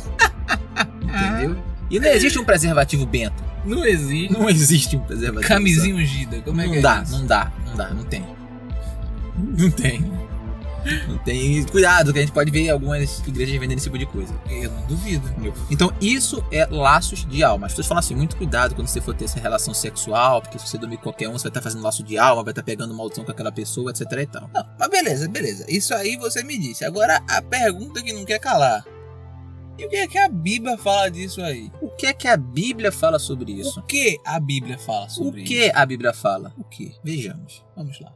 entendeu? 1.03 1.57
E 1.91 2.01
não 2.01 2.09
existe 2.09 2.39
um 2.39 2.45
preservativo 2.45 3.07
bento. 3.07 3.45
Não 3.67 3.85
existe. 3.85 4.33
Não 4.33 4.49
existe 4.49 4.97
um 4.97 5.01
preservativo. 5.01 5.49
Camisinha 5.49 5.95
ungida. 5.95 6.41
Como 6.43 6.61
é 6.61 6.65
não 6.65 6.73
que 6.73 6.79
é 6.79 6.83
dá, 6.83 7.03
isso? 7.03 7.13
não 7.13 7.27
dá, 7.27 7.53
não 7.67 7.77
dá, 7.77 7.91
não 7.91 8.05
tem. 8.05 8.25
Não 9.37 9.71
tem. 9.71 10.17
Não 11.09 11.19
tem. 11.19 11.65
Cuidado, 11.65 12.13
que 12.13 12.19
a 12.21 12.23
gente 12.23 12.33
pode 12.33 12.51
ver 12.51 12.71
algumas 12.71 13.19
igrejas 13.27 13.59
vendendo 13.59 13.79
esse 13.79 13.87
tipo 13.87 13.99
de 13.99 14.07
coisa. 14.07 14.33
Eu 14.49 14.71
não 14.71 14.87
duvido. 14.87 15.29
Então, 15.69 15.93
isso 16.01 16.45
é 16.53 16.65
laços 16.67 17.27
de 17.27 17.43
alma. 17.43 17.67
As 17.67 17.73
pessoas 17.73 17.89
falam 17.89 17.99
assim: 17.99 18.15
muito 18.15 18.37
cuidado 18.37 18.75
quando 18.75 18.87
você 18.87 19.01
for 19.01 19.15
ter 19.15 19.25
essa 19.25 19.41
relação 19.41 19.75
sexual, 19.75 20.41
porque 20.41 20.59
se 20.59 20.69
você 20.69 20.79
dormir 20.79 20.97
com 20.99 21.05
qualquer 21.05 21.29
um, 21.29 21.33
você 21.33 21.45
vai 21.45 21.51
estar 21.51 21.63
fazendo 21.63 21.83
laço 21.83 22.05
de 22.05 22.17
alma, 22.17 22.45
vai 22.45 22.53
estar 22.53 22.63
pegando 22.63 22.95
maldição 22.95 23.25
com 23.25 23.33
aquela 23.33 23.51
pessoa, 23.51 23.91
etc 23.91 24.03
e 24.13 24.27
tal. 24.27 24.51
Não, 24.55 24.65
mas 24.79 24.89
beleza, 24.89 25.29
beleza. 25.29 25.67
Isso 25.69 25.93
aí 25.93 26.17
você 26.17 26.45
me 26.45 26.57
disse. 26.57 26.85
Agora 26.85 27.21
a 27.29 27.43
pergunta 27.43 28.01
que 28.03 28.13
não 28.13 28.25
quer 28.25 28.39
calar. 28.39 28.85
E 29.79 29.85
o 29.85 29.89
que 29.91 29.97
é 29.97 30.07
que 30.09 30.19
a 30.19 30.29
Bíblia 30.29 30.79
fala 30.79 31.11
disso 31.11 31.43
aí? 31.43 31.71
O 31.83 31.89
que 31.91 32.07
é 32.07 32.13
que 32.15 32.27
a 32.27 32.37
Bíblia 32.37 32.91
fala 32.91 33.19
sobre 33.19 33.53
isso? 33.53 33.79
O 33.81 33.83
que 33.83 34.19
a 34.25 34.41
Bíblia 34.41 34.79
fala 34.79 35.07
O 35.07 35.11
sobre 35.11 35.43
isso? 35.43 35.53
que 35.53 35.71
a 35.71 35.85
Bíblia 35.87 36.15
fala? 36.15 36.53
O 36.57 36.65
que? 36.65 36.95
Vejamos. 37.05 37.63
Vamos 37.77 38.01
lá. 38.01 38.13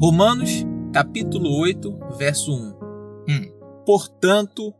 Romanos, 0.00 0.50
capítulo 0.92 1.48
8, 1.60 1.98
verso 2.18 2.52
1. 2.52 2.56
Hum. 3.28 3.52
Portanto, 3.86 4.74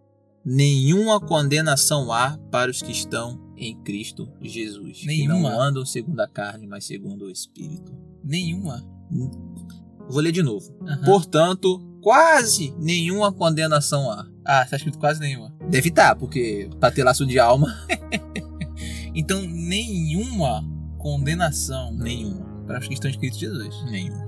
nenhuma 0.45 1.21
condenação 1.21 2.13
há 2.13 2.37
para 2.51 2.71
os 2.71 2.83
que 2.83 2.91
estão 2.91 3.41
em 3.57 3.77
Cristo 3.83 4.29
Jesus. 4.41 4.99
Que 5.01 5.07
Nenhuma. 5.07 5.51
não 5.51 5.61
andam 5.61 5.87
segundo 5.87 6.19
a 6.21 6.27
carne, 6.29 6.67
mas 6.67 6.85
segundo 6.85 7.27
o 7.27 7.31
Espírito. 7.31 7.93
Nenhuma. 8.25 8.85
Vou 10.09 10.21
ler 10.21 10.33
de 10.33 10.43
novo. 10.43 10.67
Aham. 10.87 11.05
Portanto, 11.05 11.79
quase 12.01 12.75
nenhuma 12.79 13.33
condenação 13.33 14.11
há. 14.11 14.27
Ah, 14.45 14.65
tá 14.65 14.77
escrito 14.77 14.99
quase 14.99 15.21
nenhuma. 15.21 15.55
Deve 15.71 15.89
estar, 15.89 16.17
porque 16.17 16.69
para 16.81 16.91
ter 16.93 17.05
laço 17.05 17.25
de 17.25 17.39
alma, 17.39 17.69
Então, 19.15 19.43
nenhuma 19.43 20.65
condenação 20.99 21.93
nenhuma. 21.93 22.47
para 22.67 22.79
os 22.81 22.89
que 22.89 22.95
estão 22.95 23.11
escritos 23.11 23.37
em 23.39 23.41
Jesus. 23.41 23.85
Nenhuma. 23.91 24.25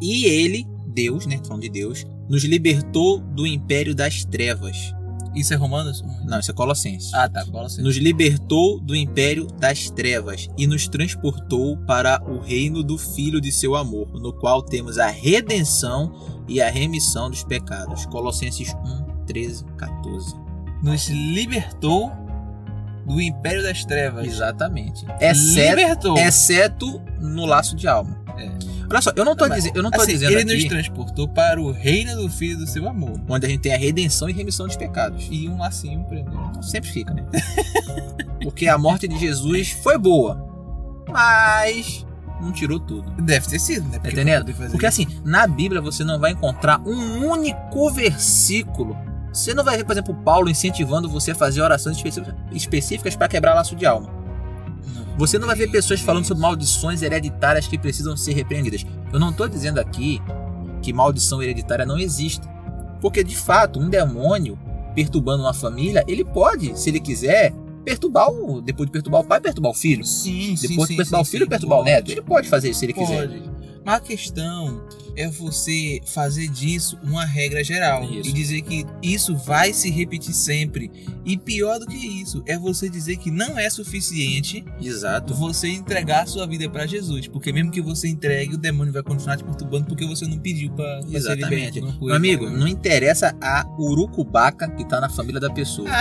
E 0.00 0.24
ele, 0.26 0.66
Deus, 0.86 1.26
né? 1.26 1.40
Falando 1.46 1.62
de 1.62 1.68
Deus, 1.68 2.04
nos 2.28 2.44
libertou 2.44 3.20
do 3.20 3.46
império 3.46 3.94
das 3.94 4.24
trevas. 4.24 4.92
Isso 5.34 5.52
é 5.52 5.56
Romanos? 5.56 6.02
Um. 6.02 6.24
Não, 6.24 6.38
isso 6.40 6.50
é 6.50 6.54
Colossenses. 6.54 7.12
Ah, 7.14 7.28
tá. 7.28 7.44
Certa. 7.44 7.82
nos 7.82 7.96
libertou 7.96 8.80
do 8.80 8.94
império 8.96 9.46
das 9.58 9.90
trevas 9.90 10.48
e 10.56 10.66
nos 10.66 10.88
transportou 10.88 11.76
para 11.78 12.22
o 12.28 12.38
reino 12.40 12.82
do 12.82 12.98
Filho 12.98 13.40
de 13.40 13.52
seu 13.52 13.76
amor, 13.76 14.08
no 14.20 14.32
qual 14.32 14.62
temos 14.62 14.98
a 14.98 15.08
redenção 15.08 16.12
e 16.48 16.60
a 16.60 16.70
remissão 16.70 17.30
dos 17.30 17.44
pecados. 17.44 18.06
Colossenses 18.06 18.74
1, 18.74 19.24
13, 19.26 19.64
14. 19.76 20.34
Nos 20.82 21.08
libertou 21.08 22.10
do 23.06 23.20
império 23.20 23.62
das 23.62 23.84
trevas. 23.84 24.26
Exatamente. 24.26 25.06
Exceto, 25.20 25.76
Libertou. 25.76 26.18
exceto 26.18 27.00
no 27.20 27.46
laço 27.46 27.74
de 27.74 27.88
alma. 27.88 28.16
É. 28.36 28.77
Olha 28.90 29.02
só, 29.02 29.12
eu 29.14 29.24
não 29.24 29.36
tô, 29.36 29.46
Mas, 29.48 29.58
dizendo, 29.58 29.76
eu 29.76 29.82
não 29.82 29.90
tô 29.90 30.00
Assim, 30.00 30.12
dizendo 30.12 30.32
ele 30.32 30.40
aqui 30.42 30.54
nos 30.54 30.64
transportou 30.64 31.28
para 31.28 31.60
o 31.60 31.70
reino 31.70 32.16
do 32.16 32.28
Filho 32.30 32.56
do 32.58 32.66
seu 32.66 32.88
amor. 32.88 33.20
onde 33.28 33.44
a 33.46 33.48
gente 33.48 33.60
tem 33.60 33.74
a 33.74 33.76
redenção 33.78 34.28
e 34.28 34.32
remissão 34.32 34.66
dos 34.66 34.76
pecados. 34.76 35.28
E 35.30 35.48
um 35.48 35.58
lacinho 35.58 36.04
prendeu. 36.04 36.32
Sempre 36.62 36.90
fica, 36.90 37.12
né? 37.12 37.24
Porque 38.42 38.66
a 38.68 38.78
morte 38.78 39.06
de 39.08 39.18
Jesus 39.18 39.72
foi 39.72 39.98
boa, 39.98 40.42
mas 41.08 42.06
não 42.40 42.52
tirou 42.52 42.78
tudo. 42.78 43.10
Deve 43.22 43.46
ter 43.48 43.58
sido, 43.58 43.84
né? 43.88 43.94
Tá 43.94 44.00
Porque 44.00 44.14
entendendo? 44.14 44.54
Porque 44.70 44.86
assim, 44.86 45.06
na 45.24 45.46
Bíblia 45.46 45.80
você 45.80 46.04
não 46.04 46.18
vai 46.18 46.32
encontrar 46.32 46.80
um 46.86 47.26
único 47.26 47.90
versículo. 47.90 48.96
Você 49.32 49.52
não 49.54 49.62
vai 49.62 49.76
ver, 49.76 49.84
por 49.84 49.92
exemplo, 49.92 50.14
Paulo 50.14 50.48
incentivando 50.48 51.08
você 51.08 51.32
a 51.32 51.34
fazer 51.34 51.60
orações 51.60 51.96
específicas- 51.96 52.34
específicas 52.52 53.14
para 53.16 53.28
quebrar 53.28 53.54
laço 53.54 53.76
de 53.76 53.84
alma. 53.84 54.08
Você 55.18 55.36
não 55.36 55.48
vai 55.48 55.56
ver 55.56 55.68
pessoas 55.68 56.00
falando 56.00 56.24
sobre 56.24 56.40
maldições 56.40 57.02
hereditárias 57.02 57.66
que 57.66 57.76
precisam 57.76 58.16
ser 58.16 58.34
repreendidas. 58.34 58.86
Eu 59.12 59.18
não 59.18 59.30
estou 59.30 59.48
dizendo 59.48 59.80
aqui 59.80 60.22
que 60.80 60.92
maldição 60.92 61.42
hereditária 61.42 61.84
não 61.84 61.98
existe. 61.98 62.46
Porque, 63.00 63.24
de 63.24 63.36
fato, 63.36 63.80
um 63.80 63.90
demônio 63.90 64.56
perturbando 64.94 65.42
uma 65.42 65.52
família, 65.52 66.04
ele 66.06 66.24
pode, 66.24 66.78
se 66.78 66.88
ele 66.90 67.00
quiser, 67.00 67.52
perturbar 67.84 68.30
o. 68.30 68.60
Depois 68.60 68.86
de 68.86 68.92
perturbar 68.92 69.20
o 69.22 69.24
pai, 69.24 69.40
perturbar 69.40 69.72
o 69.72 69.74
filho. 69.74 70.04
Sim, 70.04 70.56
sim, 70.56 70.68
Depois 70.68 70.86
sim, 70.86 70.94
de 70.94 70.96
perturbar 70.98 71.24
sim, 71.24 71.28
o 71.28 71.30
filho, 71.30 71.44
sim, 71.44 71.48
perturbar 71.50 71.78
o 71.78 71.82
pode. 71.82 71.90
neto. 71.94 72.10
Ele 72.12 72.22
pode 72.22 72.48
fazer 72.48 72.70
isso 72.70 72.80
se 72.80 72.86
ele 72.86 72.92
quiser. 72.92 73.28
Pode. 73.28 73.42
Mas 73.42 73.57
a 73.88 73.98
questão 73.98 74.82
é 75.16 75.26
você 75.28 75.98
fazer 76.04 76.46
disso 76.48 76.98
uma 77.02 77.24
regra 77.24 77.64
geral 77.64 78.04
Isso. 78.04 78.28
e 78.28 78.32
dizer 78.34 78.60
que 78.60 78.84
isso 79.02 79.34
vai 79.34 79.72
se 79.72 79.90
repetir 79.90 80.34
sempre. 80.34 80.90
E 81.24 81.38
pior 81.38 81.78
do 81.78 81.86
que 81.86 81.96
isso, 81.96 82.42
é 82.46 82.58
você 82.58 82.90
dizer 82.90 83.16
que 83.16 83.30
não 83.30 83.58
é 83.58 83.70
suficiente 83.70 84.62
Exato. 84.78 85.34
você 85.34 85.68
entregar 85.68 86.24
a 86.24 86.26
sua 86.26 86.46
vida 86.46 86.68
para 86.68 86.86
Jesus, 86.86 87.26
porque 87.28 87.50
mesmo 87.50 87.70
que 87.70 87.80
você 87.80 88.08
entregue, 88.08 88.54
o 88.54 88.58
demônio 88.58 88.92
vai 88.92 89.02
continuar 89.02 89.38
te 89.38 89.44
perturbando 89.44 89.86
porque 89.86 90.04
você 90.04 90.26
não 90.26 90.38
pediu 90.38 90.70
para 90.72 91.00
ser 91.02 91.16
Exatamente. 91.16 91.80
liberto. 91.80 92.04
Meu 92.04 92.14
amigo, 92.14 92.50
né? 92.50 92.58
não 92.58 92.68
interessa 92.68 93.34
a 93.40 93.66
urucubaca 93.78 94.68
que 94.68 94.84
tá 94.86 95.00
na 95.00 95.08
família 95.08 95.40
da 95.40 95.50
pessoa. 95.50 95.88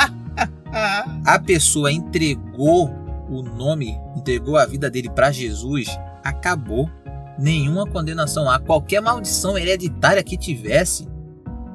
A 1.25 1.39
pessoa 1.39 1.91
entregou 1.91 2.89
o 3.29 3.41
nome, 3.41 3.97
entregou 4.15 4.57
a 4.57 4.65
vida 4.65 4.91
dele 4.91 5.09
pra 5.09 5.31
Jesus, 5.31 5.87
acabou. 6.23 6.89
Nenhuma 7.37 7.85
condenação 7.85 8.49
há. 8.49 8.59
Qualquer 8.59 9.01
maldição 9.01 9.57
hereditária 9.57 10.23
que 10.23 10.37
tivesse, 10.37 11.07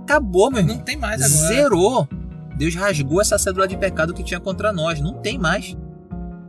acabou, 0.03 0.51
meu 0.51 0.61
irmão. 0.61 0.77
não 0.77 0.83
tem 0.83 0.97
mais 0.97 1.23
agora. 1.23 1.49
Zerou. 1.49 2.09
Deus 2.57 2.75
rasgou 2.75 3.21
essa 3.21 3.39
cédula 3.39 3.67
de 3.67 3.77
pecado 3.77 4.13
que 4.13 4.23
tinha 4.23 4.41
contra 4.41 4.73
nós. 4.73 5.01
Não 5.01 5.15
tem 5.15 5.39
mais. 5.39 5.77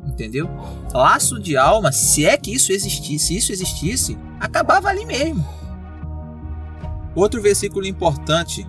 Entendeu? 0.06 0.50
Laço 0.94 1.40
de 1.40 1.58
alma, 1.58 1.92
se 1.92 2.26
é 2.26 2.38
que 2.38 2.54
isso 2.54 2.72
existisse, 2.72 3.28
se 3.28 3.38
isso 3.38 3.52
existisse, 3.52 4.18
acabava 4.40 4.90
ali 4.90 5.06
mesmo. 5.06 5.46
Outro 7.16 7.42
versículo 7.42 7.86
importante. 7.86 8.68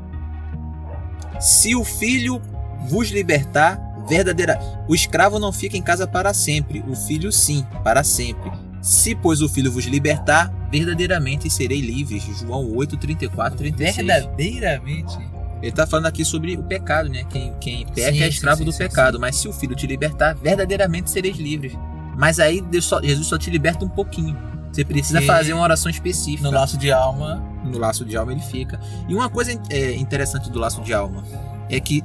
Se 1.41 1.75
o 1.75 1.85
filho 1.85 2.41
vos 2.89 3.09
libertar, 3.09 3.79
verdadeira. 4.07 4.59
O 4.89 4.95
escravo 4.95 5.39
não 5.39 5.53
fica 5.53 5.77
em 5.77 5.83
casa 5.83 6.07
para 6.07 6.33
sempre, 6.33 6.85
o 6.87 6.95
filho 6.95 7.33
sim, 7.33 7.67
para 7.83 8.05
sempre. 8.05 8.51
Se, 8.85 9.15
pois, 9.15 9.41
o 9.41 9.49
filho 9.49 9.73
vos 9.73 9.87
libertar, 9.87 10.53
verdadeiramente 10.71 11.49
serei 11.49 11.81
livres. 11.81 12.23
João 12.39 12.71
8, 12.77 12.99
34, 12.99 13.57
36. 13.57 13.97
Verdadeiramente. 13.97 15.17
Ele 15.63 15.71
está 15.71 15.87
falando 15.87 16.05
aqui 16.05 16.23
sobre 16.23 16.55
o 16.55 16.63
pecado, 16.63 17.09
né? 17.09 17.25
Quem, 17.31 17.55
quem 17.59 17.87
peca 17.87 18.13
Sim, 18.13 18.23
é 18.23 18.29
escravo 18.29 18.59
sim, 18.59 18.65
do 18.67 18.73
sim, 18.73 18.79
pecado. 18.81 19.19
Mas 19.19 19.37
se 19.37 19.49
o 19.49 19.55
filho 19.55 19.75
te 19.75 19.87
libertar, 19.87 20.35
verdadeiramente 20.35 21.11
sereis 21.11 21.39
livres. 21.39 21.73
Mas 22.15 22.39
aí 22.39 22.63
só- 22.83 23.01
Jesus 23.01 23.27
só 23.27 23.39
te 23.39 23.49
liberta 23.49 23.87
um 23.87 23.89
pouquinho. 23.89 24.37
Você 24.71 24.85
precisa 24.85 25.23
fazer 25.23 25.55
uma 25.55 25.63
oração 25.63 25.91
específica. 25.91 26.43
No 26.43 26.55
laço 26.55 26.77
de 26.77 26.93
alma. 26.93 27.43
No 27.65 27.79
laço 27.79 28.05
de 28.05 28.19
alma 28.19 28.33
ele 28.33 28.43
fica. 28.43 28.79
E 29.09 29.15
uma 29.15 29.31
coisa 29.31 29.59
é, 29.71 29.95
interessante 29.95 30.51
do 30.51 30.59
laço 30.59 30.83
de 30.83 30.93
alma 30.93 31.25
é 31.71 31.81
que 31.81 32.03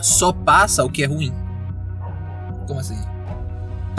só 0.00 0.32
passa 0.32 0.82
o 0.82 0.88
que 0.88 1.02
é 1.02 1.06
ruim. 1.06 1.34
Como 2.66 2.80
assim? 2.80 2.98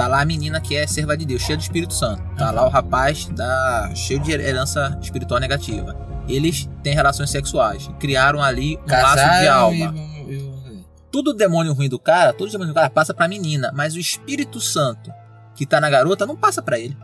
Tá 0.01 0.07
lá 0.07 0.21
a 0.21 0.25
menina 0.25 0.59
que 0.59 0.75
é 0.75 0.87
serva 0.87 1.15
de 1.15 1.25
Deus, 1.27 1.43
cheia 1.43 1.55
do 1.55 1.61
Espírito 1.61 1.93
Santo. 1.93 2.23
Tá 2.35 2.49
lá 2.49 2.65
o 2.65 2.69
rapaz 2.69 3.27
da 3.27 3.91
cheio 3.93 4.19
de 4.19 4.31
herança 4.31 4.97
espiritual 4.99 5.39
negativa. 5.39 5.95
Eles 6.27 6.67
têm 6.81 6.95
relações 6.95 7.29
sexuais. 7.29 7.87
Criaram 7.99 8.41
ali 8.41 8.77
um 8.77 8.79
laço 8.79 9.15
de 9.15 9.21
Casaram 9.21 9.53
alma. 9.61 9.93
e- 9.95 10.33
e- 10.33 10.85
Tudo 11.11 11.35
demônio 11.35 11.71
ruim 11.73 11.87
do 11.87 11.99
cara, 11.99 12.33
todo 12.33 12.49
demônio 12.49 12.73
do 12.73 12.75
cara 12.75 12.89
passa 12.89 13.13
pra 13.13 13.27
menina, 13.27 13.71
mas 13.75 13.93
o 13.93 13.99
Espírito 13.99 14.59
Santo 14.59 15.11
que 15.53 15.67
tá 15.67 15.79
na 15.79 15.87
garota 15.89 16.25
não 16.25 16.35
passa 16.35 16.63
pra 16.63 16.79
ele. 16.79 16.97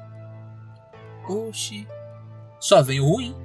Oxi. 1.29 1.87
Só 2.59 2.81
vem 2.81 2.99
o 2.99 3.05
ruim. 3.05 3.35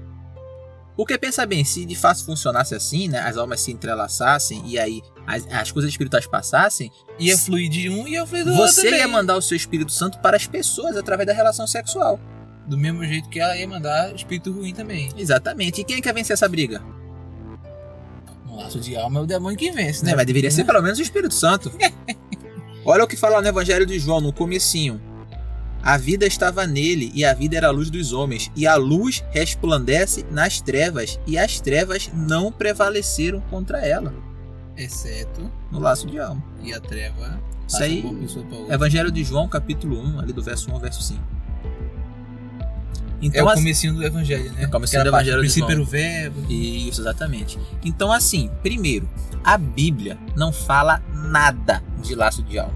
Porque 0.97 1.17
pensa 1.17 1.47
bem, 1.47 1.65
se 1.65 1.85
de 1.87 1.97
fato 1.97 2.25
funcionasse 2.25 2.75
assim, 2.75 3.09
né, 3.09 3.19
as 3.21 3.37
almas 3.37 3.61
se 3.61 3.73
entrelaçassem 3.73 4.63
e 4.67 4.79
aí 4.79 5.01
as, 5.27 5.47
as 5.51 5.71
coisas 5.73 5.91
espirituais 5.91 6.27
passassem, 6.27 6.91
Ia 7.19 7.37
fluir 7.39 7.71
de 7.71 7.89
um 7.89 8.07
e 8.07 8.13
ia 8.13 8.27
fluir 8.27 8.45
do 8.45 8.53
outro. 8.53 8.67
você 8.69 8.91
ia 8.91 9.09
mandar 9.09 9.37
o 9.37 9.43
seu 9.43 9.57
Espírito 9.57 9.91
Santo 9.91 10.19
para 10.19 10.37
as 10.37 10.47
pessoas 10.47 10.97
através 10.97 11.27
da 11.27 11.33
relação 11.33 11.67
sexual. 11.67 12.21
Do 12.67 12.77
mesmo 12.79 13.05
jeito 13.05 13.29
que 13.29 13.41
ela 13.41 13.57
ia 13.57 13.67
mandar 13.67 14.15
espírito 14.15 14.53
ruim 14.53 14.73
também. 14.73 15.09
Exatamente. 15.17 15.81
E 15.81 15.85
quem 15.85 15.97
é 15.97 16.01
que 16.01 16.05
vai 16.07 16.15
vencer 16.15 16.35
essa 16.35 16.49
briga? 16.49 16.81
No 18.47 18.57
laço 18.57 18.79
de 18.79 18.95
alma 18.97 19.21
é 19.21 19.23
o 19.23 19.27
demônio 19.27 19.59
que 19.59 19.71
vence, 19.73 20.05
né? 20.05 20.11
Né? 20.13 20.17
Mas 20.17 20.27
deveria 20.27 20.51
ser 20.51 20.65
pelo 20.65 20.81
menos 20.83 20.99
o 20.99 21.03
Espírito 21.03 21.35
Santo. 21.35 21.73
Olha 22.85 23.03
o 23.05 23.07
que 23.07 23.17
fala 23.17 23.41
no 23.41 23.49
Evangelho 23.49 23.87
de 23.87 23.99
João, 23.99 24.21
no 24.21 24.33
comecinho. 24.33 25.01
A 25.83 25.97
vida 25.97 26.25
estava 26.27 26.67
nele, 26.67 27.11
e 27.15 27.25
a 27.25 27.35
vida 27.35 27.57
era 27.57 27.67
a 27.69 27.71
luz 27.73 27.91
dos 27.91 28.13
homens, 28.13 28.51
e 28.55 28.67
a 28.67 28.77
luz 28.77 29.25
resplandece 29.31 30.25
nas 30.31 30.61
trevas, 30.61 31.19
e 31.27 31.37
as 31.37 31.61
trevas 31.61 32.09
não 32.15 32.53
prevaleceram 32.53 33.41
contra 33.51 33.85
ela. 33.85 34.15
Exceto 34.77 35.51
No 35.71 35.81
laço 35.81 36.07
de 36.07 36.19
alma. 36.21 36.43
e 36.63 36.73
a 36.73 36.81
treva. 36.81 37.41
Isso 37.67 37.83
aí-. 37.83 38.05
Evangelho 38.71 39.11
de 39.11 39.25
João, 39.25 39.49
capítulo 39.49 39.99
1, 40.01 40.21
ali 40.21 40.33
do 40.33 40.43
verso 40.43 40.71
1 40.71 40.75
ao 40.75 40.81
verso 40.81 41.03
5. 41.03 41.21
É 43.21 43.27
Então, 43.27 43.47
o 43.47 43.49
assim- 43.49 43.61
comecinho 43.63 43.95
do 43.95 44.05
evangelho, 44.05 44.53
né? 44.53 44.65
É 44.65 44.67
o 44.67 44.71
comecinho 44.71 45.03
do 45.03 45.09
Evangelho 45.09 45.37
de 45.37 45.41
princípio 45.43 45.71
era 45.71 45.81
o 45.81 45.85
verbo. 45.85 46.53
Isso, 46.53 47.01
exatamente. 47.01 47.59
Então, 47.85 48.11
assim, 48.13 48.51
primeiro, 48.63 49.09
a 49.45 49.57
Bíblia 49.57 50.19
não 50.37 50.53
fala 50.53 51.01
nada 51.15 51.83
de 52.03 52.15
laço 52.17 52.43
de 52.43 52.59
alma. 52.59 52.75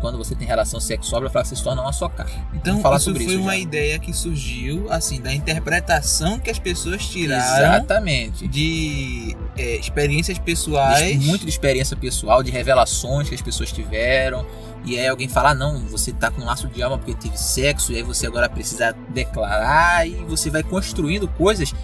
Quando 0.00 0.18
você 0.18 0.34
tem 0.34 0.46
relação 0.46 0.80
sexual, 0.80 1.20
ela 1.22 1.30
fala 1.30 1.42
que 1.42 1.48
você 1.48 1.56
se 1.56 1.62
torna 1.64 1.82
uma 1.82 1.92
só 1.92 2.08
carne. 2.08 2.32
Então, 2.54 2.80
falar 2.80 2.96
isso 2.96 3.06
sobre 3.06 3.24
foi 3.24 3.34
isso 3.34 3.42
uma 3.42 3.52
já. 3.52 3.58
ideia 3.58 3.98
que 3.98 4.12
surgiu, 4.12 4.86
assim, 4.90 5.20
da 5.20 5.32
interpretação 5.32 6.38
que 6.38 6.50
as 6.50 6.58
pessoas 6.58 7.06
tiraram 7.06 7.76
Exatamente. 7.76 8.46
de 8.46 9.36
é, 9.56 9.76
experiências 9.76 10.38
pessoais. 10.38 11.24
Muito 11.24 11.44
de 11.44 11.50
experiência 11.50 11.96
pessoal, 11.96 12.42
de 12.42 12.50
revelações 12.50 13.28
que 13.28 13.34
as 13.34 13.42
pessoas 13.42 13.72
tiveram. 13.72 14.46
E 14.84 14.98
aí 14.98 15.08
alguém 15.08 15.28
fala, 15.28 15.50
ah, 15.50 15.54
não, 15.54 15.80
você 15.86 16.12
tá 16.12 16.30
com 16.30 16.42
um 16.42 16.44
laço 16.44 16.68
de 16.68 16.80
alma 16.80 16.96
porque 16.96 17.14
teve 17.14 17.36
sexo, 17.36 17.92
e 17.92 17.96
aí 17.96 18.02
você 18.02 18.26
agora 18.26 18.48
precisa 18.48 18.94
declarar, 19.08 20.06
e 20.06 20.14
você 20.28 20.48
vai 20.48 20.62
construindo 20.62 21.26
coisas 21.26 21.74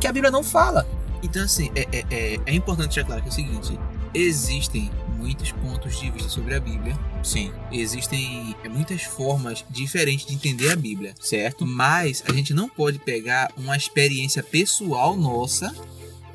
que 0.00 0.06
a 0.06 0.12
Bíblia 0.12 0.30
não 0.30 0.44
fala. 0.44 0.86
Então, 1.22 1.42
assim, 1.42 1.70
é, 1.74 1.88
é, 1.90 2.04
é, 2.10 2.40
é 2.46 2.54
importante 2.54 2.94
deixar 2.94 3.04
claro 3.04 3.20
que 3.20 3.28
é 3.28 3.30
o 3.30 3.34
seguinte: 3.34 3.78
existem 4.14 4.90
muitos 5.26 5.50
pontos 5.50 5.98
de 5.98 6.08
vista 6.08 6.28
sobre 6.28 6.54
a 6.54 6.60
Bíblia, 6.60 6.96
Sim. 7.20 7.52
existem 7.72 8.54
muitas 8.70 9.02
formas 9.02 9.64
diferentes 9.68 10.24
de 10.24 10.34
entender 10.34 10.70
a 10.70 10.76
Bíblia. 10.76 11.14
Certo? 11.20 11.66
Mas 11.66 12.22
a 12.28 12.32
gente 12.32 12.54
não 12.54 12.68
pode 12.68 13.00
pegar 13.00 13.52
uma 13.56 13.76
experiência 13.76 14.40
pessoal 14.40 15.16
nossa 15.16 15.74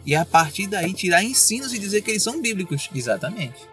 e 0.05 0.13
a 0.13 0.25
partir 0.25 0.67
daí 0.67 0.93
tirar 0.93 1.23
ensinos 1.23 1.73
e 1.73 1.79
dizer 1.79 2.01
que 2.01 2.11
eles 2.11 2.21
são 2.21 2.41
bíblicos. 2.41 2.89
Exatamente. 2.93 3.65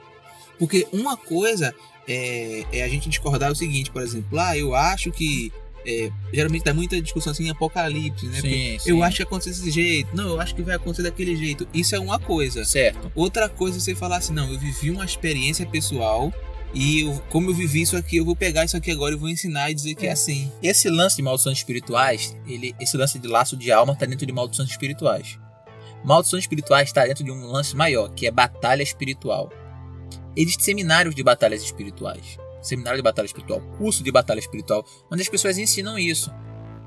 Porque 0.57 0.87
uma 0.93 1.17
coisa 1.17 1.75
é, 2.07 2.65
é 2.73 2.85
a 2.85 2.89
gente 2.89 3.09
discordar 3.09 3.51
o 3.51 3.57
seguinte, 3.57 3.91
por 3.91 4.03
exemplo, 4.03 4.39
ah, 4.39 4.57
eu 4.57 4.75
acho 4.75 5.11
que. 5.11 5.53
É, 5.89 6.11
geralmente 6.33 6.65
dá 6.65 6.75
muita 6.75 7.01
discussão 7.01 7.31
assim 7.33 7.47
em 7.47 7.51
Apocalipse, 7.51 8.27
né? 8.27 8.41
Sim, 8.41 8.79
sim. 8.79 8.91
Eu 8.91 9.03
acho 9.03 9.17
que 9.17 9.23
acontece 9.23 9.59
desse 9.61 9.71
jeito. 9.71 10.15
Não, 10.15 10.29
eu 10.29 10.41
acho 10.41 10.55
que 10.55 10.63
vai 10.63 10.77
acontecer 10.77 11.03
daquele 11.03 11.35
jeito. 11.37 11.67
Isso 11.73 11.95
é 11.95 11.99
uma 11.99 12.19
coisa. 12.19 12.65
Certo. 12.65 13.11
Outra 13.15 13.49
coisa 13.49 13.79
é 13.79 13.81
você 13.81 13.95
falar 13.95 14.19
assim, 14.19 14.33
não, 14.35 14.53
eu 14.53 14.59
vivi 14.59 14.91
uma 14.91 15.05
experiência 15.05 15.65
pessoal 15.67 16.33
e 16.75 17.01
eu- 17.01 17.23
como 17.31 17.51
eu 17.51 17.55
vivi 17.55 17.81
isso 17.81 17.97
aqui, 17.97 18.19
eu 18.19 18.25
vou 18.25 18.37
pegar 18.37 18.65
isso 18.65 18.77
aqui 18.77 18.91
agora 18.91 19.15
e 19.15 19.19
vou 19.19 19.29
ensinar 19.29 19.71
e 19.71 19.75
dizer 19.75 19.95
que 19.95 20.07
é 20.07 20.13
assim. 20.13 20.53
Esse 20.63 20.91
lance 20.91 21.17
de 21.17 21.23
maldições 21.23 21.59
espirituais, 21.59 22.37
ele, 22.47 22.75
esse 22.79 22.97
lance 22.97 23.19
de 23.19 23.27
laço 23.27 23.57
de 23.57 23.73
alma 23.73 23.95
está 23.95 24.05
dentro 24.05 24.27
de 24.27 24.33
maldições 24.33 24.69
espirituais. 24.71 25.39
Maldições 26.05 26.45
espirituais 26.45 26.89
está 26.89 27.05
dentro 27.07 27.25
de 27.25 27.31
um 27.31 27.47
lance 27.47 27.75
maior, 27.75 28.09
que 28.11 28.27
é 28.27 28.31
batalha 28.31 28.83
espiritual. 28.83 29.51
Existem 30.37 30.65
seminários 30.65 31.15
de 31.15 31.23
batalhas 31.23 31.63
espirituais. 31.63 32.39
Seminário 32.61 32.99
de 32.99 33.03
batalha 33.03 33.27
espiritual, 33.27 33.61
curso 33.79 34.03
de 34.03 34.11
batalha 34.11 34.39
espiritual, 34.39 34.85
onde 35.11 35.23
as 35.23 35.29
pessoas 35.29 35.59
ensinam 35.59 35.99
isso. 35.99 36.31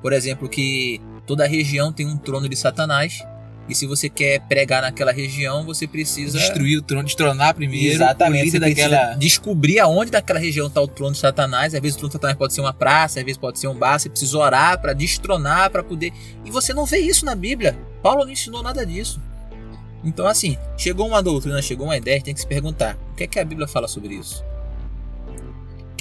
Por 0.02 0.14
exemplo, 0.14 0.50
que 0.50 1.00
toda 1.26 1.48
região 1.48 1.94
tem 1.94 2.08
um 2.08 2.18
trono 2.18 2.50
de 2.50 2.56
Satanás. 2.56 3.24
E 3.70 3.76
se 3.76 3.86
você 3.86 4.10
quer 4.10 4.42
pregar 4.48 4.82
naquela 4.82 5.14
região, 5.14 5.64
você 5.64 5.88
precisa 5.88 6.38
Destruir 6.38 6.80
o 6.80 6.82
trono, 6.82 7.06
destronar 7.06 7.54
primeiro 7.54 7.94
Exatamente. 7.94 8.52
Você 8.52 8.60
daquela. 8.60 9.14
descobrir 9.14 9.80
aonde 9.80 10.12
daquela 10.12 10.40
região 10.40 10.68
está 10.68 10.82
o 10.82 10.88
trono 10.88 11.14
de 11.14 11.20
Satanás. 11.20 11.74
Às 11.74 11.80
vezes 11.80 11.96
o 11.96 12.00
trono 12.00 12.10
de 12.10 12.14
Satanás 12.14 12.38
pode 12.38 12.54
ser 12.54 12.62
uma 12.62 12.74
praça, 12.74 13.20
às 13.20 13.26
vezes 13.26 13.38
pode 13.38 13.60
ser 13.60 13.68
um 13.68 13.76
bar. 13.76 14.00
Você 14.00 14.10
precisa 14.10 14.38
orar 14.38 14.82
para 14.82 14.94
destronar, 14.94 15.70
para 15.70 15.84
poder. 15.84 16.12
E 16.44 16.52
você 16.52 16.74
não 16.74 16.86
vê 16.86 16.98
isso 16.98 17.24
na 17.24 17.36
Bíblia. 17.36 17.78
Paulo 18.02 18.26
não 18.26 18.32
ensinou 18.32 18.62
nada 18.64 18.86
disso. 18.86 19.22
Então, 20.04 20.26
assim, 20.26 20.58
chegou 20.76 21.08
uma 21.08 21.22
doutrina, 21.22 21.62
chegou 21.62 21.86
uma 21.86 21.96
ideia, 21.96 22.22
tem 22.22 22.34
que 22.34 22.42
se 22.42 22.48
perguntar: 22.48 22.98
o 23.12 23.16
que 23.16 23.24
é 23.24 23.28
que 23.28 23.40
a 23.40 23.46
Bíblia 23.46 23.68
fala 23.68 23.88
sobre 23.88 24.16
isso? 24.16 24.44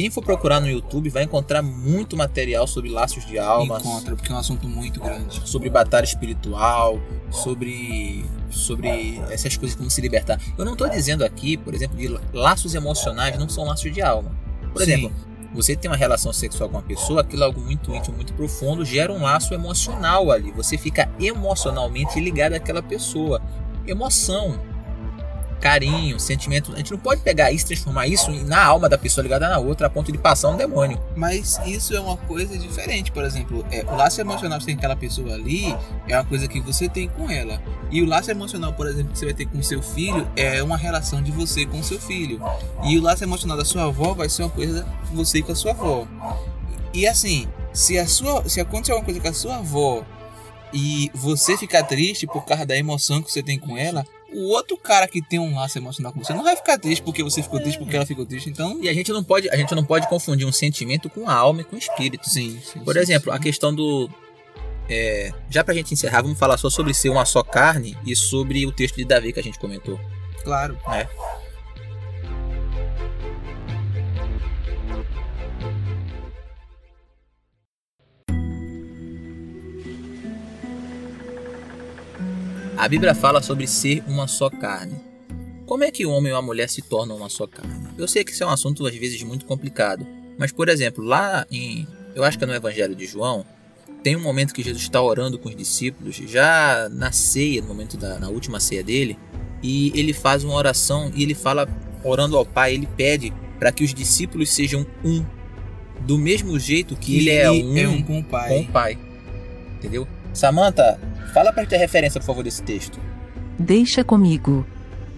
Quem 0.01 0.09
for 0.09 0.25
procurar 0.25 0.61
no 0.61 0.67
YouTube 0.67 1.11
vai 1.11 1.25
encontrar 1.25 1.61
muito 1.61 2.17
material 2.17 2.67
sobre 2.67 2.89
laços 2.89 3.27
de 3.27 3.39
alma, 3.39 3.79
Encontra, 3.81 4.17
porque 4.17 4.33
é 4.33 4.35
um 4.35 4.39
assunto 4.39 4.67
muito 4.67 4.99
grande. 4.99 5.47
sobre 5.47 5.69
batalha 5.69 6.07
espiritual, 6.07 6.99
sobre 7.31 8.25
sobre 8.51 9.21
essas 9.31 9.59
coisas 9.59 9.77
como 9.77 9.91
se 9.91 10.01
libertar. 10.01 10.41
Eu 10.57 10.65
não 10.65 10.73
estou 10.73 10.89
dizendo 10.89 11.23
aqui, 11.23 11.59
por 11.59 11.75
exemplo, 11.75 11.99
de 11.99 12.09
laços 12.33 12.75
emocionais 12.75 13.39
não 13.39 13.47
são 13.47 13.63
laços 13.65 13.93
de 13.93 14.01
alma. 14.01 14.35
Por 14.73 14.83
Sim. 14.83 14.91
exemplo, 14.91 15.13
você 15.53 15.77
tem 15.77 15.91
uma 15.91 15.99
relação 15.99 16.33
sexual 16.33 16.71
com 16.71 16.77
uma 16.79 16.83
pessoa, 16.83 17.21
aquilo 17.21 17.43
é 17.43 17.45
algo 17.45 17.61
muito 17.61 17.95
íntimo, 17.95 18.17
muito 18.17 18.33
profundo, 18.33 18.87
gera 18.87 19.13
um 19.13 19.21
laço 19.21 19.53
emocional 19.53 20.33
ali. 20.33 20.51
Você 20.53 20.79
fica 20.79 21.11
emocionalmente 21.21 22.19
ligado 22.19 22.55
àquela 22.55 22.83
pessoa. 22.83 23.43
Emoção, 23.87 24.59
carinho, 25.61 26.19
sentimento. 26.19 26.73
A 26.73 26.77
gente 26.79 26.91
não 26.91 26.99
pode 26.99 27.21
pegar 27.21 27.53
isso 27.53 27.65
e 27.67 27.69
transformar 27.69 28.07
isso 28.07 28.31
na 28.47 28.65
alma 28.65 28.89
da 28.89 28.97
pessoa 28.97 29.23
ligada 29.23 29.49
na 29.49 29.59
outra 29.59 29.87
a 29.87 29.91
ponto 29.91 30.11
de 30.11 30.19
passar 30.19 30.49
um 30.49 30.57
demônio. 30.57 30.99
Mas 31.15 31.61
isso 31.67 31.95
é 31.95 32.01
uma 32.01 32.17
coisa 32.17 32.57
diferente, 32.59 33.13
por 33.13 33.25
exemplo, 33.25 33.65
é, 33.71 33.85
o 33.85 33.95
laço 33.95 34.21
emocional 34.21 34.59
que 34.59 34.65
você 34.65 34.67
tem 34.67 34.77
com 34.77 34.81
aquela 34.81 34.97
pessoa 34.97 35.35
ali 35.35 35.77
é 36.09 36.17
uma 36.17 36.25
coisa 36.25 36.49
que 36.49 36.61
você 36.61 36.89
tem 36.89 37.09
com 37.09 37.31
ela. 37.31 37.61
E 37.91 38.03
o 38.03 38.07
laço 38.07 38.31
emocional, 38.31 38.73
por 38.73 38.87
exemplo, 38.87 39.13
que 39.13 39.19
você 39.19 39.27
vai 39.27 39.35
ter 39.35 39.47
com 39.47 39.63
seu 39.63 39.83
filho 39.83 40.27
é 40.35 40.63
uma 40.63 40.77
relação 40.77 41.23
de 41.23 41.31
você 41.31 41.67
com 41.67 41.83
seu 41.83 42.01
filho. 42.01 42.41
E 42.85 42.99
o 42.99 43.03
laço 43.03 43.23
emocional 43.23 43.57
da 43.57 43.65
sua 43.65 43.85
avó 43.85 44.15
vai 44.15 44.29
ser 44.29 44.43
uma 44.43 44.51
coisa 44.51 44.87
de 45.09 45.17
você 45.17 45.43
com 45.43 45.53
a 45.53 45.55
sua 45.55 45.73
avó. 45.73 46.07
E 46.93 47.07
assim, 47.07 47.47
se 47.73 47.99
a 47.99 48.07
sua, 48.07 48.49
se 48.49 48.61
acontecer 48.61 48.93
alguma 48.93 49.05
coisa 49.05 49.21
com 49.21 49.29
a 49.29 49.33
sua 49.33 49.57
avó 49.57 50.05
e 50.73 51.11
você 51.15 51.57
ficar 51.57 51.83
triste 51.85 52.27
por 52.27 52.45
causa 52.45 52.65
da 52.65 52.77
emoção 52.77 53.23
que 53.23 53.31
você 53.31 53.43
tem 53.43 53.59
com 53.59 53.77
ela, 53.77 54.07
o 54.33 54.49
outro 54.51 54.77
cara 54.77 55.07
que 55.09 55.21
tem 55.21 55.39
um 55.39 55.55
laço 55.57 55.79
emocional 55.79 56.13
com 56.13 56.23
você 56.23 56.33
não 56.33 56.45
vai 56.45 56.57
ficar 56.57 56.79
triste 56.79 57.03
porque 57.03 57.23
você 57.23 57.43
ficou 57.43 57.61
triste, 57.61 57.79
porque 57.79 57.97
ela 57.97 58.07
ficou 58.07 58.25
triste. 58.27 58.49
Então, 58.51 58.79
E 58.83 58.89
a 58.89 58.95
gente 58.95 59.13
não 59.13 59.23
pode, 59.25 59.49
a 59.51 59.57
gente 59.57 59.75
não 59.75 59.85
pode 59.85 60.09
confundir 60.09 60.47
um 60.47 60.53
sentimento 60.53 61.09
com 61.11 61.29
a 61.29 61.35
alma 61.35 61.63
e 61.63 61.65
com 61.65 61.77
o 61.77 61.79
espírito. 61.79 62.29
sim. 62.29 62.61
sim 62.65 62.81
Por 62.81 62.95
sim, 62.95 63.01
exemplo, 63.01 63.31
sim. 63.33 63.37
a 63.37 63.41
questão 63.41 63.75
do. 63.75 64.09
é, 64.89 65.33
já 65.49 65.63
pra 65.65 65.75
gente 65.75 65.93
encerrar, 65.95 66.23
vamos 66.23 66.39
falar 66.39 66.57
só 66.57 66.71
sobre 66.71 66.93
ser 66.95 67.09
uma 67.09 67.25
só 67.25 67.43
carne 67.43 67.97
e 68.07 68.15
sobre 68.17 68.67
o 68.67 68.73
texto 68.73 68.97
de 68.97 69.05
Davi 69.05 69.33
que 69.33 69.41
a 69.41 69.43
gente 69.43 69.59
comentou. 69.59 69.99
Claro. 70.43 70.79
É. 70.93 71.07
A 82.81 82.89
Bíblia 82.89 83.15
fala 83.15 83.43
sobre 83.43 83.67
ser 83.67 84.03
uma 84.09 84.27
só 84.27 84.49
carne. 84.49 84.95
Como 85.67 85.85
é 85.85 85.91
que 85.91 86.07
o 86.07 86.11
homem 86.11 86.33
ou 86.33 86.39
a 86.39 86.43
mulher 86.43 86.67
se 86.67 86.81
tornam 86.81 87.15
uma 87.15 87.29
só 87.29 87.47
carne? 87.47 87.89
Eu 87.99 88.09
sei 88.09 88.25
que 88.25 88.31
isso 88.33 88.43
é 88.43 88.47
um 88.47 88.51
assunto 88.51 88.87
às 88.87 88.95
vezes 88.95 89.23
muito 89.23 89.45
complicado, 89.45 90.07
mas 90.39 90.51
por 90.51 90.67
exemplo, 90.67 91.05
lá 91.05 91.47
em, 91.51 91.87
eu 92.15 92.25
acho 92.25 92.39
que 92.39 92.45
é 92.45 92.47
no 92.47 92.55
Evangelho 92.55 92.95
de 92.95 93.05
João, 93.05 93.45
tem 94.03 94.17
um 94.17 94.23
momento 94.23 94.55
que 94.55 94.63
Jesus 94.63 94.83
está 94.83 94.99
orando 95.03 95.39
com 95.39 95.51
os 95.51 95.55
discípulos, 95.55 96.17
já 96.17 96.89
na 96.91 97.13
ceia, 97.13 97.61
no 97.61 97.69
momento 97.69 97.99
da 97.99 98.19
na 98.19 98.31
última 98.31 98.59
ceia 98.59 98.83
dele, 98.83 99.19
e 99.63 99.93
ele 99.95 100.15
faz 100.15 100.43
uma 100.43 100.55
oração 100.55 101.13
e 101.15 101.23
ele 101.23 101.35
fala, 101.35 101.69
orando 102.03 102.35
ao 102.35 102.47
Pai, 102.47 102.73
ele 102.73 102.89
pede 102.97 103.31
para 103.59 103.71
que 103.71 103.85
os 103.85 103.93
discípulos 103.93 104.49
sejam 104.49 104.87
um, 105.05 105.23
do 106.01 106.17
mesmo 106.17 106.59
jeito 106.59 106.97
que 106.97 107.19
ele 107.19 107.29
é 107.29 107.51
um, 107.51 107.77
é 107.77 107.87
um 107.87 108.03
com 108.03 108.21
o 108.21 108.25
pai. 108.25 108.49
com 108.49 108.61
o 108.61 108.67
Pai. 108.69 108.99
Entendeu? 109.77 110.09
Samantha, 110.33 110.99
fala 111.33 111.53
para 111.53 111.63
gente 111.63 111.75
a 111.75 111.79
referência, 111.79 112.21
por 112.21 112.27
favor, 112.27 112.45
desse 112.45 112.63
texto. 112.63 112.99
Deixa 113.59 114.03
comigo. 114.03 114.67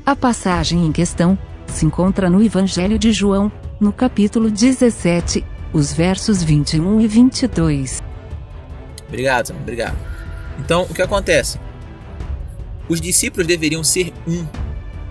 A 0.05 0.17
passagem 0.17 0.85
em 0.85 0.93
questão 0.93 1.39
se 1.67 1.87
encontra 1.87 2.29
no 2.29 2.43
Evangelho 2.43 2.99
de 2.99 3.13
João, 3.13 3.51
no 3.81 3.93
capítulo 3.93 4.51
17, 4.51 5.45
os 5.73 5.93
versos 5.93 6.43
21 6.43 7.01
e 7.01 7.09
22. 7.09 8.03
Obrigado, 9.09 9.51
obrigado. 9.51 9.97
Então, 10.59 10.83
o 10.83 10.95
que 10.95 11.03
acontece? 11.03 11.59
Os 12.89 13.01
discípulos 13.01 13.47
deveriam 13.47 13.83
ser 13.83 14.13
um, 14.27 14.47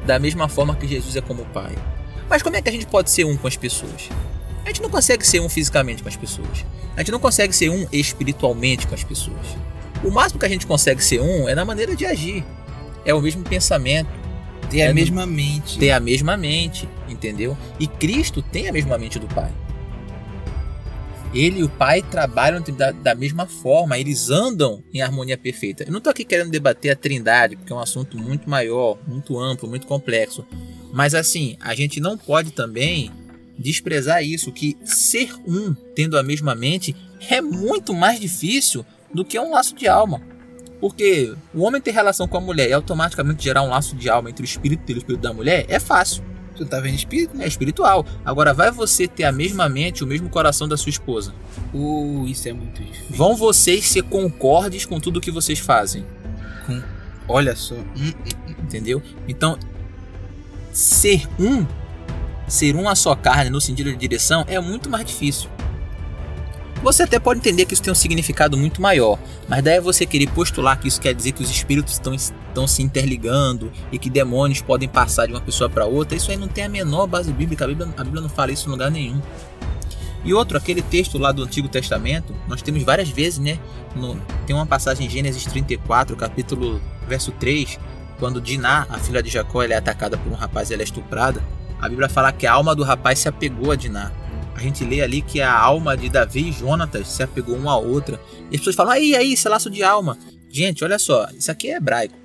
da 0.05 0.19
mesma 0.19 0.47
forma 0.47 0.75
que 0.75 0.87
Jesus 0.87 1.15
é 1.15 1.21
como 1.21 1.43
o 1.43 1.45
Pai. 1.45 1.75
Mas 2.29 2.41
como 2.41 2.55
é 2.55 2.61
que 2.61 2.69
a 2.69 2.71
gente 2.71 2.85
pode 2.85 3.09
ser 3.09 3.25
um 3.25 3.35
com 3.35 3.47
as 3.47 3.57
pessoas? 3.57 4.09
A 4.63 4.67
gente 4.67 4.81
não 4.81 4.89
consegue 4.89 5.25
ser 5.25 5.39
um 5.39 5.49
fisicamente 5.49 6.03
com 6.03 6.09
as 6.09 6.15
pessoas. 6.15 6.65
A 6.95 6.99
gente 6.99 7.11
não 7.11 7.19
consegue 7.19 7.53
ser 7.53 7.69
um 7.69 7.87
espiritualmente 7.91 8.85
com 8.87 8.93
as 8.93 9.03
pessoas. 9.03 9.57
O 10.03 10.09
máximo 10.11 10.39
que 10.39 10.45
a 10.45 10.49
gente 10.49 10.65
consegue 10.65 11.03
ser 11.03 11.21
um 11.21 11.47
é 11.47 11.53
na 11.55 11.63
maneira 11.65 11.95
de 11.95 12.05
agir. 12.05 12.43
É 13.05 13.13
o 13.13 13.21
mesmo 13.21 13.43
pensamento, 13.43 14.09
Ter 14.69 14.79
É 14.79 14.85
a 14.85 14.89
no- 14.89 14.95
mesma 14.95 15.25
mente. 15.25 15.77
ter 15.77 15.91
a 15.91 15.99
mesma 15.99 16.37
mente, 16.37 16.87
entendeu? 17.09 17.57
E 17.77 17.87
Cristo 17.87 18.41
tem 18.41 18.69
a 18.69 18.71
mesma 18.71 18.97
mente 18.97 19.19
do 19.19 19.27
Pai. 19.27 19.51
Ele 21.33 21.59
e 21.59 21.63
o 21.63 21.69
pai 21.69 22.01
trabalham 22.01 22.61
da, 22.61 22.91
da, 22.91 23.15
mesma 23.15 23.45
forma, 23.45 23.97
eles 23.97 24.29
andam 24.29 24.83
em 24.93 25.01
harmonia 25.01 25.37
perfeita. 25.37 25.83
Eu 25.83 25.91
não 25.91 25.97
estou 25.99 26.11
aqui 26.11 26.25
querendo 26.25 26.51
debater 26.51 26.91
a 26.91 26.95
trindade, 26.95 27.55
porque 27.55 27.71
é 27.71 27.75
um 27.75 27.79
assunto 27.79 28.17
muito 28.17 28.49
maior, 28.49 28.97
muito 29.07 29.39
amplo, 29.39 29.67
muito 29.69 29.87
complexo. 29.87 30.45
Mas 30.91 31.15
assim, 31.15 31.55
a 31.61 31.73
gente 31.73 32.01
não 32.01 32.17
pode 32.17 32.51
também 32.51 33.09
desprezar 33.57 34.23
isso, 34.23 34.51
que 34.51 34.77
ser 34.83 35.33
um, 35.47 35.73
tendo 35.95 36.17
a 36.17 36.23
mesma 36.23 36.53
mente, 36.53 36.93
é 37.29 37.39
muito 37.39 37.93
mais 37.93 38.19
difícil 38.19 38.85
do 39.13 39.25
que 39.25 39.39
um 39.39 39.51
laço 39.51 39.75
de 39.75 39.87
alma. 39.87 40.21
Porque 40.79 41.33
o 41.53 41.61
homem 41.61 41.79
ter 41.79 41.91
relação 41.91 42.27
com 42.27 42.37
a 42.37 42.41
mulher 42.41 42.69
e 42.69 42.73
automaticamente 42.73 43.43
gerar 43.43 43.61
um 43.61 43.69
laço 43.69 43.95
de 43.95 44.09
alma 44.09 44.29
entre 44.29 44.43
o 44.43 44.45
espírito 44.45 44.83
dele 44.83 44.97
e 44.97 44.99
o 44.99 45.03
espírito 45.03 45.21
da 45.21 45.33
mulher 45.33 45.65
é 45.69 45.79
fácil. 45.79 46.23
Você 46.55 46.65
tá 46.65 46.79
vendo 46.79 46.95
espírito? 46.95 47.39
É 47.41 47.47
espiritual. 47.47 48.05
Agora, 48.25 48.53
vai 48.53 48.71
você 48.71 49.07
ter 49.07 49.23
a 49.23 49.31
mesma 49.31 49.69
mente, 49.69 50.03
o 50.03 50.07
mesmo 50.07 50.29
coração 50.29 50.67
da 50.67 50.75
sua 50.75 50.89
esposa? 50.89 51.33
Uh, 51.73 52.25
isso 52.27 52.49
é 52.49 52.53
muito 52.53 52.83
difícil. 52.83 53.15
Vão 53.15 53.35
vocês 53.35 53.85
ser 53.85 54.03
concordes 54.03 54.85
com 54.85 54.99
tudo 54.99 55.21
que 55.21 55.31
vocês 55.31 55.59
fazem? 55.59 56.05
Com... 56.65 56.81
Olha 57.27 57.55
só. 57.55 57.75
Hum, 57.75 57.85
hum, 57.97 58.13
hum. 58.47 58.55
Entendeu? 58.63 59.01
Então, 59.27 59.57
ser 60.73 61.27
um, 61.39 61.65
ser 62.47 62.75
uma 62.75 62.95
só 62.95 63.15
carne 63.15 63.49
no 63.49 63.61
sentido 63.61 63.91
de 63.91 63.97
direção 63.97 64.43
é 64.47 64.59
muito 64.59 64.89
mais 64.89 65.05
difícil. 65.05 65.49
Você 66.83 67.03
até 67.03 67.19
pode 67.19 67.39
entender 67.39 67.65
que 67.65 67.75
isso 67.75 67.83
tem 67.83 67.91
um 67.91 67.95
significado 67.95 68.57
muito 68.57 68.81
maior, 68.81 69.19
mas 69.47 69.63
daí 69.63 69.75
é 69.75 69.81
você 69.81 70.03
querer 70.03 70.27
postular 70.31 70.79
que 70.79 70.87
isso 70.87 70.99
quer 70.99 71.13
dizer 71.13 71.31
que 71.31 71.43
os 71.43 71.49
espíritos 71.49 71.93
estão, 71.93 72.15
estão 72.15 72.67
se 72.67 72.81
interligando 72.81 73.71
e 73.91 73.99
que 73.99 74.09
demônios 74.09 74.61
podem 74.61 74.89
passar 74.89 75.27
de 75.27 75.33
uma 75.33 75.41
pessoa 75.41 75.69
para 75.69 75.85
outra, 75.85 76.17
isso 76.17 76.31
aí 76.31 76.37
não 76.37 76.47
tem 76.47 76.63
a 76.63 76.69
menor 76.69 77.05
base 77.05 77.31
bíblica, 77.31 77.65
a 77.65 77.67
Bíblia, 77.67 77.93
a 77.95 78.03
Bíblia 78.03 78.21
não 78.21 78.29
fala 78.29 78.51
isso 78.51 78.67
em 78.67 78.71
lugar 78.71 78.89
nenhum. 78.89 79.21
E 80.25 80.33
outro, 80.33 80.57
aquele 80.57 80.81
texto 80.81 81.19
lá 81.19 81.31
do 81.31 81.43
Antigo 81.43 81.67
Testamento, 81.67 82.35
nós 82.47 82.63
temos 82.63 82.81
várias 82.81 83.09
vezes, 83.09 83.37
né? 83.37 83.59
No, 83.95 84.19
tem 84.47 84.55
uma 84.55 84.65
passagem 84.65 85.05
em 85.05 85.09
Gênesis 85.09 85.45
34, 85.45 86.15
capítulo 86.15 86.81
verso 87.07 87.31
3, 87.31 87.79
quando 88.19 88.41
Diná, 88.41 88.87
a 88.89 88.97
filha 88.97 89.21
de 89.21 89.29
Jacó, 89.29 89.61
é 89.63 89.75
atacada 89.75 90.17
por 90.17 90.31
um 90.31 90.35
rapaz 90.35 90.69
e 90.69 90.73
ela 90.73 90.81
é 90.81 90.85
estuprada. 90.85 91.43
A 91.79 91.87
Bíblia 91.87 92.09
fala 92.09 92.31
que 92.31 92.45
a 92.45 92.53
alma 92.53 92.75
do 92.75 92.83
rapaz 92.83 93.19
se 93.19 93.27
apegou 93.27 93.71
a 93.71 93.75
Diná 93.75 94.11
a 94.61 94.63
gente 94.63 94.83
lê 94.83 95.01
ali 95.01 95.21
que 95.21 95.41
a 95.41 95.51
alma 95.51 95.97
de 95.97 96.07
Davi 96.07 96.49
e 96.49 96.51
Jonatas 96.51 97.07
se 97.07 97.23
apegou 97.23 97.55
uma 97.55 97.71
à 97.71 97.77
outra. 97.77 98.21
E 98.51 98.55
as 98.55 98.61
pessoas 98.61 98.75
falam, 98.75 98.93
aí, 98.93 99.15
aí, 99.15 99.33
esse 99.33 99.47
é 99.47 99.49
laço 99.49 99.69
de 99.71 99.81
alma. 99.81 100.17
Gente, 100.49 100.83
olha 100.83 100.99
só, 100.99 101.27
isso 101.31 101.51
aqui 101.51 101.71
é 101.71 101.77
hebraico. 101.77 102.15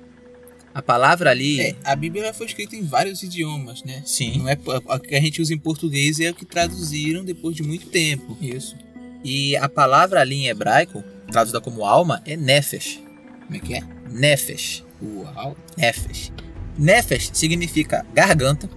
A 0.73 0.81
palavra 0.81 1.31
ali. 1.31 1.59
É, 1.59 1.75
a 1.83 1.95
Bíblia 1.95 2.31
foi 2.35 2.45
escrita 2.45 2.75
em 2.75 2.83
vários 2.83 3.23
idiomas, 3.23 3.83
né? 3.83 4.03
Sim. 4.05 4.37
Não 4.37 4.47
é 4.47 4.55
a 4.87 4.99
que 4.99 5.15
a 5.15 5.19
gente 5.19 5.41
usa 5.41 5.51
em 5.51 5.57
português 5.57 6.19
é 6.19 6.29
o 6.29 6.35
que 6.35 6.45
traduziram 6.45 7.25
depois 7.25 7.55
de 7.55 7.63
muito 7.63 7.87
tempo. 7.87 8.37
Isso. 8.39 8.77
E 9.23 9.57
a 9.57 9.67
palavra 9.67 10.21
ali 10.21 10.35
em 10.35 10.47
hebraico, 10.47 11.03
traduzida 11.31 11.59
como 11.59 11.83
alma, 11.83 12.21
é 12.25 12.37
nefesh. 12.37 13.01
Como 13.45 13.55
é 13.55 13.59
que 13.59 13.73
é? 13.73 13.81
Nefesh. 14.11 14.83
Uau. 15.01 15.57
Nefesh. 15.75 16.31
Nefesh 16.77 17.31
significa 17.33 18.05
garganta, 18.13 18.69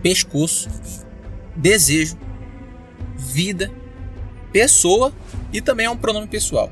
pescoço, 0.00 0.68
desejo, 1.56 2.16
vida, 3.18 3.70
pessoa 4.52 5.12
e 5.52 5.60
também 5.60 5.86
é 5.86 5.90
um 5.90 5.96
pronome 5.96 6.26
pessoal. 6.26 6.70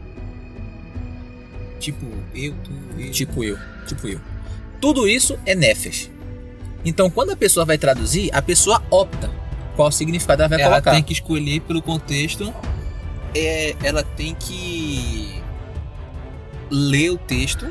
Tipo 1.78 2.06
eu, 2.34 2.54
tu, 2.64 2.70
eu. 2.98 3.10
Tipo 3.10 3.44
eu, 3.44 3.58
tipo 3.86 4.08
eu. 4.08 4.20
Tudo 4.80 5.08
isso 5.08 5.38
é 5.44 5.54
nefesh. 5.54 6.10
Então, 6.84 7.10
quando 7.10 7.30
a 7.30 7.36
pessoa 7.36 7.66
vai 7.66 7.76
traduzir, 7.76 8.30
a 8.32 8.40
pessoa 8.40 8.80
opta 8.90 9.28
qual 9.74 9.90
significado 9.90 10.42
ela 10.42 10.48
vai 10.48 10.60
ela 10.60 10.70
colocar. 10.70 10.90
Ela 10.90 10.98
tem 10.98 11.04
que 11.04 11.12
escolher 11.12 11.60
pelo 11.60 11.82
contexto. 11.82 12.54
É, 13.34 13.74
ela 13.82 14.02
tem 14.02 14.34
que 14.34 15.42
ler 16.70 17.10
o 17.10 17.18
texto 17.18 17.66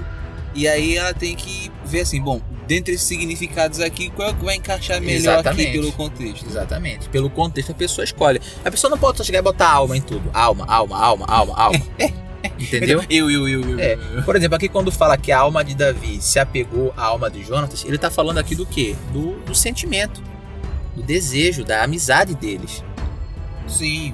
e 0.55 0.67
aí 0.69 0.95
ela 0.95 1.13
tem 1.13 1.35
que 1.35 1.69
ver 1.83 2.01
assim, 2.01 2.21
bom, 2.21 2.41
dentre 2.65 2.93
esses 2.93 3.05
significados 3.05 3.81
aqui, 3.81 4.09
qual 4.09 4.29
é 4.29 4.33
que 4.33 4.43
vai 4.43 4.55
encaixar 4.55 5.01
melhor 5.01 5.39
Exatamente. 5.39 5.67
aqui 5.67 5.77
pelo 5.77 5.91
contexto? 5.91 6.45
Exatamente. 6.47 7.09
Pelo 7.09 7.29
contexto 7.29 7.71
a 7.71 7.75
pessoa 7.75 8.05
escolhe. 8.05 8.41
A 8.63 8.71
pessoa 8.71 8.89
não 8.89 8.97
pode 8.97 9.17
só 9.17 9.23
chegar 9.23 9.39
e 9.39 9.41
botar 9.41 9.69
alma 9.69 9.97
em 9.97 10.01
tudo. 10.01 10.31
Alma, 10.33 10.65
alma, 10.65 10.97
alma, 10.97 11.25
alma, 11.27 11.53
alma. 11.55 11.81
Entendeu? 12.57 13.03
Eu, 13.09 13.29
eu, 13.29 13.49
eu, 13.49 13.71
eu, 13.71 13.79
é. 13.79 13.97
Por 14.23 14.35
exemplo, 14.35 14.55
aqui 14.55 14.69
quando 14.69 14.91
fala 14.91 15.17
que 15.17 15.31
a 15.31 15.39
alma 15.39 15.63
de 15.63 15.75
Davi 15.75 16.21
se 16.21 16.39
apegou 16.39 16.93
à 16.95 17.03
alma 17.03 17.29
de 17.29 17.43
Jonatas, 17.43 17.83
ele 17.83 17.95
está 17.97 18.09
falando 18.09 18.37
aqui 18.37 18.55
do 18.55 18.65
quê? 18.65 18.95
Do, 19.11 19.33
do 19.39 19.53
sentimento, 19.53 20.23
do 20.95 21.03
desejo, 21.03 21.65
da 21.65 21.83
amizade 21.83 22.33
deles. 22.33 22.83
Sim, 23.67 24.13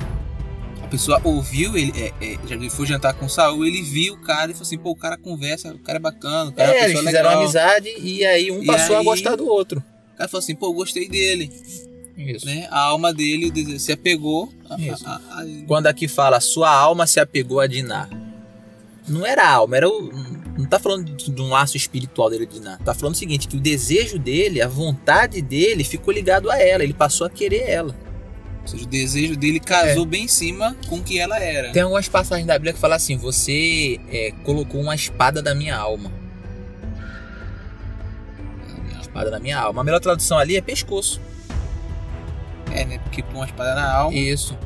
pessoa 0.91 1.21
ouviu, 1.23 1.77
ele 1.77 1.93
é, 1.95 2.13
é, 2.21 2.38
já 2.45 2.56
ele 2.56 2.69
foi 2.69 2.86
jantar 2.86 3.13
com 3.13 3.25
o 3.25 3.30
Saul, 3.30 3.65
ele 3.65 3.82
viu 3.82 4.15
o 4.15 4.17
cara 4.17 4.51
e 4.51 4.54
falou 4.54 4.67
assim, 4.67 4.77
pô, 4.77 4.91
o 4.91 4.95
cara 4.95 5.17
conversa, 5.17 5.73
o 5.73 5.80
cara 5.80 5.97
é 5.97 6.01
bacana, 6.01 6.49
o 6.49 6.54
cara 6.54 6.75
é, 6.75 6.80
é 6.80 6.84
eles 6.89 6.99
fizeram 6.99 7.30
legal. 7.30 7.41
amizade 7.41 7.89
e 7.97 8.25
aí 8.25 8.51
um 8.51 8.62
e 8.62 8.65
passou 8.65 8.97
aí, 8.97 9.01
a 9.01 9.04
gostar 9.06 9.36
do 9.38 9.47
outro. 9.47 9.82
O 10.13 10.17
cara 10.17 10.30
falou 10.30 10.43
assim, 10.43 10.54
pô, 10.54 10.67
eu 10.67 10.73
gostei 10.73 11.08
dele. 11.08 11.49
Isso. 12.17 12.45
Né? 12.45 12.67
A 12.69 12.80
alma 12.80 13.13
dele 13.13 13.80
se 13.80 13.91
apegou. 13.91 14.51
A, 14.69 14.75
a, 14.75 15.15
a, 15.15 15.45
Quando 15.65 15.88
aqui 15.88 16.08
fala, 16.08 16.39
sua 16.41 16.69
alma 16.69 17.08
se 17.08 17.19
apegou 17.19 17.62
a 17.62 17.67
Diná. 17.67 18.10
Não 19.08 19.25
era 19.25 19.43
a 19.43 19.51
alma, 19.51 19.77
era 19.77 19.89
o. 19.89 20.12
Não 20.58 20.65
tá 20.65 20.77
falando 20.77 21.06
de 21.06 21.41
um 21.41 21.49
laço 21.49 21.77
espiritual 21.77 22.30
dele 22.30 22.45
de 22.45 22.60
Diná. 22.60 22.77
Tá 22.77 22.93
falando 22.93 23.15
o 23.15 23.17
seguinte: 23.17 23.47
que 23.47 23.56
o 23.56 23.60
desejo 23.60 24.19
dele, 24.19 24.62
a 24.62 24.67
vontade 24.67 25.41
dele 25.41 25.84
ficou 25.84 26.13
ligado 26.13 26.51
a 26.51 26.58
ela. 26.60 26.84
Ele 26.84 26.93
passou 26.93 27.25
a 27.25 27.30
querer 27.30 27.67
ela. 27.67 27.95
Ou 28.62 28.67
seja, 28.67 28.84
o 28.84 28.88
desejo 28.88 29.36
dele 29.36 29.60
casou 29.60 30.04
é. 30.04 30.08
bem 30.08 30.26
em 30.26 30.28
cima 30.28 30.76
com 30.88 30.97
o 30.97 31.04
que 31.04 31.19
ela 31.19 31.39
era. 31.39 31.71
Tem 31.71 31.82
algumas 31.82 32.08
passagens 32.08 32.45
da 32.45 32.54
Bíblia 32.54 32.74
que 32.74 32.80
falam 32.80 32.95
assim: 32.95 33.17
Você 33.17 34.00
é, 34.10 34.32
colocou 34.43 34.80
uma 34.80 34.93
espada 34.93 35.41
da 35.41 35.56
minha 35.56 35.76
alma. 35.76 36.12
Uma 38.91 39.02
espada 39.02 39.32
da 39.32 39.39
minha 39.39 39.60
alma. 39.60 39.82
A 39.82 39.84
melhor 39.84 40.00
tradução 40.00 40.38
ali 40.38 40.56
é 40.56 40.62
pescoço. 40.62 41.19
É, 42.71 42.86
né? 42.86 43.00
Porque 43.00 43.24
põe 43.24 43.36
uma 43.36 43.45
espada 43.45 43.76
na 43.76 43.91
alma. 43.91 44.15
Isso. 44.15 44.58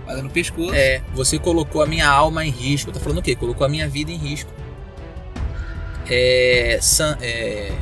Espada 0.00 0.22
no 0.22 0.30
pescoço. 0.30 0.74
É, 0.74 1.02
você 1.14 1.38
colocou 1.38 1.82
a 1.82 1.86
minha 1.86 2.08
alma 2.08 2.44
em 2.44 2.50
risco. 2.50 2.90
Tá 2.90 2.98
falando 2.98 3.18
o 3.18 3.22
quê? 3.22 3.36
Colocou 3.36 3.66
a 3.66 3.68
minha 3.68 3.88
vida 3.88 4.10
em 4.10 4.16
risco. 4.16 4.50
É. 6.08 6.78
San, 6.80 7.18
é 7.20 7.72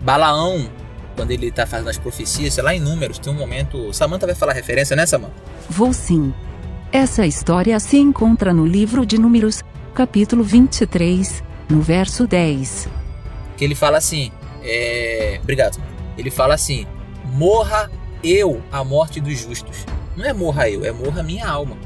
Balaão 0.00 0.70
quando 1.16 1.30
ele 1.30 1.50
tá 1.50 1.66
fazendo 1.66 1.88
as 1.88 1.98
profecias, 1.98 2.54
sei 2.54 2.62
lá, 2.62 2.74
em 2.74 2.80
números, 2.80 3.18
tem 3.18 3.32
um 3.32 3.36
momento. 3.36 3.92
Samantha 3.92 4.26
vai 4.26 4.34
falar 4.34 4.52
referência, 4.52 4.94
né, 4.94 5.06
Samantha? 5.06 5.34
Vou 5.68 5.92
sim. 5.92 6.32
Essa 6.92 7.26
história 7.26 7.80
se 7.80 7.96
encontra 7.96 8.52
no 8.54 8.64
livro 8.64 9.04
de 9.04 9.18
Números, 9.18 9.62
capítulo 9.94 10.44
23, 10.44 11.42
no 11.68 11.80
verso 11.80 12.26
10. 12.26 12.88
Que 13.56 13.64
ele 13.64 13.74
fala 13.74 13.98
assim: 13.98 14.30
é... 14.62 15.40
Obrigado. 15.42 15.82
Ele 16.16 16.30
fala 16.30 16.54
assim: 16.54 16.86
Morra 17.32 17.90
eu 18.22 18.62
a 18.70 18.84
morte 18.84 19.20
dos 19.20 19.38
justos. 19.38 19.84
Não 20.16 20.24
é 20.24 20.32
morra 20.32 20.70
eu, 20.70 20.84
é 20.84 20.92
morra 20.92 21.22
minha 21.22 21.46
alma. 21.46 21.76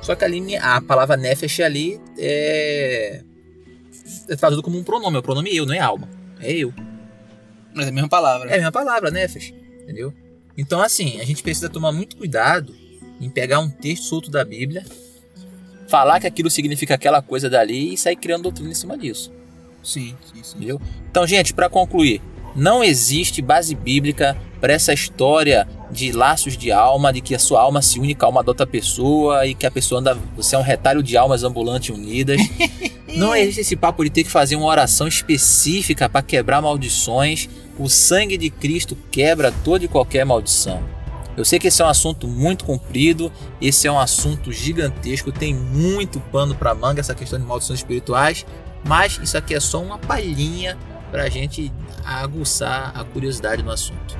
Só 0.00 0.16
que 0.16 0.24
ali 0.24 0.56
a 0.56 0.80
palavra 0.80 1.16
nefesh 1.16 1.60
ali 1.60 2.00
é, 2.18 3.22
é 4.28 4.36
traduzido 4.36 4.62
como 4.62 4.76
um 4.76 4.82
pronome, 4.82 5.16
é 5.16 5.20
o 5.20 5.22
pronome 5.22 5.54
eu, 5.54 5.64
não 5.64 5.74
é 5.74 5.78
alma. 5.78 6.08
É 6.40 6.52
eu. 6.52 6.74
Mas 7.74 7.86
é 7.86 7.88
a 7.88 7.92
mesma 7.92 8.08
palavra. 8.08 8.50
É 8.50 8.54
a 8.54 8.56
mesma 8.56 8.72
palavra, 8.72 9.10
né, 9.10 9.26
Fesh? 9.28 9.52
Entendeu? 9.82 10.12
Então, 10.56 10.80
assim, 10.80 11.20
a 11.20 11.24
gente 11.24 11.42
precisa 11.42 11.68
tomar 11.68 11.92
muito 11.92 12.16
cuidado 12.16 12.74
em 13.20 13.30
pegar 13.30 13.60
um 13.60 13.70
texto 13.70 14.04
solto 14.04 14.30
da 14.30 14.44
Bíblia, 14.44 14.84
falar 15.88 16.20
que 16.20 16.26
aquilo 16.26 16.50
significa 16.50 16.94
aquela 16.94 17.22
coisa 17.22 17.48
dali 17.48 17.94
e 17.94 17.96
sair 17.96 18.16
criando 18.16 18.42
doutrina 18.42 18.70
em 18.70 18.74
cima 18.74 18.96
disso. 18.98 19.32
Sim, 19.82 20.14
sim, 20.32 20.42
sim. 20.42 20.56
Entendeu? 20.56 20.80
Então, 21.10 21.26
gente, 21.26 21.54
para 21.54 21.68
concluir, 21.68 22.20
não 22.54 22.84
existe 22.84 23.40
base 23.40 23.74
bíblica 23.74 24.36
para 24.60 24.72
essa 24.72 24.92
história 24.92 25.66
de 25.90 26.12
laços 26.12 26.56
de 26.56 26.70
alma, 26.70 27.12
de 27.12 27.20
que 27.20 27.34
a 27.34 27.38
sua 27.38 27.60
alma 27.60 27.82
se 27.82 27.98
une 27.98 28.14
com 28.14 28.24
a 28.24 28.28
alma 28.28 28.42
da 28.42 28.50
outra 28.50 28.66
pessoa 28.66 29.46
e 29.46 29.54
que 29.54 29.66
a 29.66 29.70
pessoa 29.70 30.00
anda. 30.00 30.14
Você 30.36 30.54
é 30.54 30.58
um 30.58 30.62
retalho 30.62 31.02
de 31.02 31.16
almas 31.16 31.42
ambulantes 31.42 31.90
unidas. 31.90 32.40
não 33.14 33.34
existe 33.34 33.60
esse 33.60 33.76
papo 33.76 34.04
de 34.04 34.10
ter 34.10 34.24
que 34.24 34.30
fazer 34.30 34.56
uma 34.56 34.66
oração 34.66 35.06
específica 35.06 36.08
para 36.08 36.22
quebrar 36.22 36.62
maldições. 36.62 37.48
O 37.78 37.88
sangue 37.88 38.36
de 38.36 38.50
Cristo 38.50 38.96
quebra 39.10 39.52
toda 39.64 39.84
e 39.84 39.88
qualquer 39.88 40.24
maldição. 40.24 40.82
Eu 41.36 41.44
sei 41.44 41.58
que 41.58 41.68
esse 41.68 41.80
é 41.80 41.84
um 41.84 41.88
assunto 41.88 42.28
muito 42.28 42.64
comprido, 42.64 43.32
esse 43.60 43.86
é 43.86 43.92
um 43.92 43.98
assunto 43.98 44.52
gigantesco, 44.52 45.32
tem 45.32 45.54
muito 45.54 46.20
pano 46.20 46.54
para 46.54 46.74
manga 46.74 47.00
essa 47.00 47.14
questão 47.14 47.38
de 47.38 47.46
maldições 47.46 47.78
espirituais, 47.78 48.44
mas 48.84 49.18
isso 49.22 49.38
aqui 49.38 49.54
é 49.54 49.60
só 49.60 49.82
uma 49.82 49.98
palhinha 49.98 50.76
para 51.10 51.22
a 51.22 51.28
gente 51.30 51.72
aguçar 52.04 52.92
a 52.94 53.02
curiosidade 53.02 53.62
no 53.62 53.70
assunto. 53.70 54.18